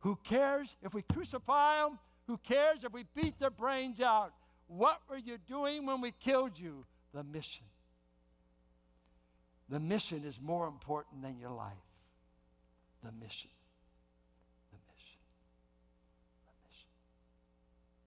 Who 0.00 0.16
cares 0.22 0.74
if 0.82 0.94
we 0.94 1.02
crucify 1.02 1.82
them? 1.82 1.98
Who 2.28 2.38
cares 2.38 2.84
if 2.84 2.92
we 2.92 3.04
beat 3.16 3.38
their 3.40 3.50
brains 3.50 4.00
out? 4.00 4.32
What 4.68 5.00
were 5.10 5.18
you 5.18 5.38
doing 5.48 5.86
when 5.86 6.00
we 6.00 6.12
killed 6.20 6.58
you? 6.58 6.84
The 7.12 7.24
mission. 7.24 7.64
The 9.68 9.80
mission 9.80 10.24
is 10.24 10.38
more 10.40 10.68
important 10.68 11.22
than 11.22 11.38
your 11.38 11.50
life. 11.50 11.72
The 13.02 13.12
mission. 13.12 13.50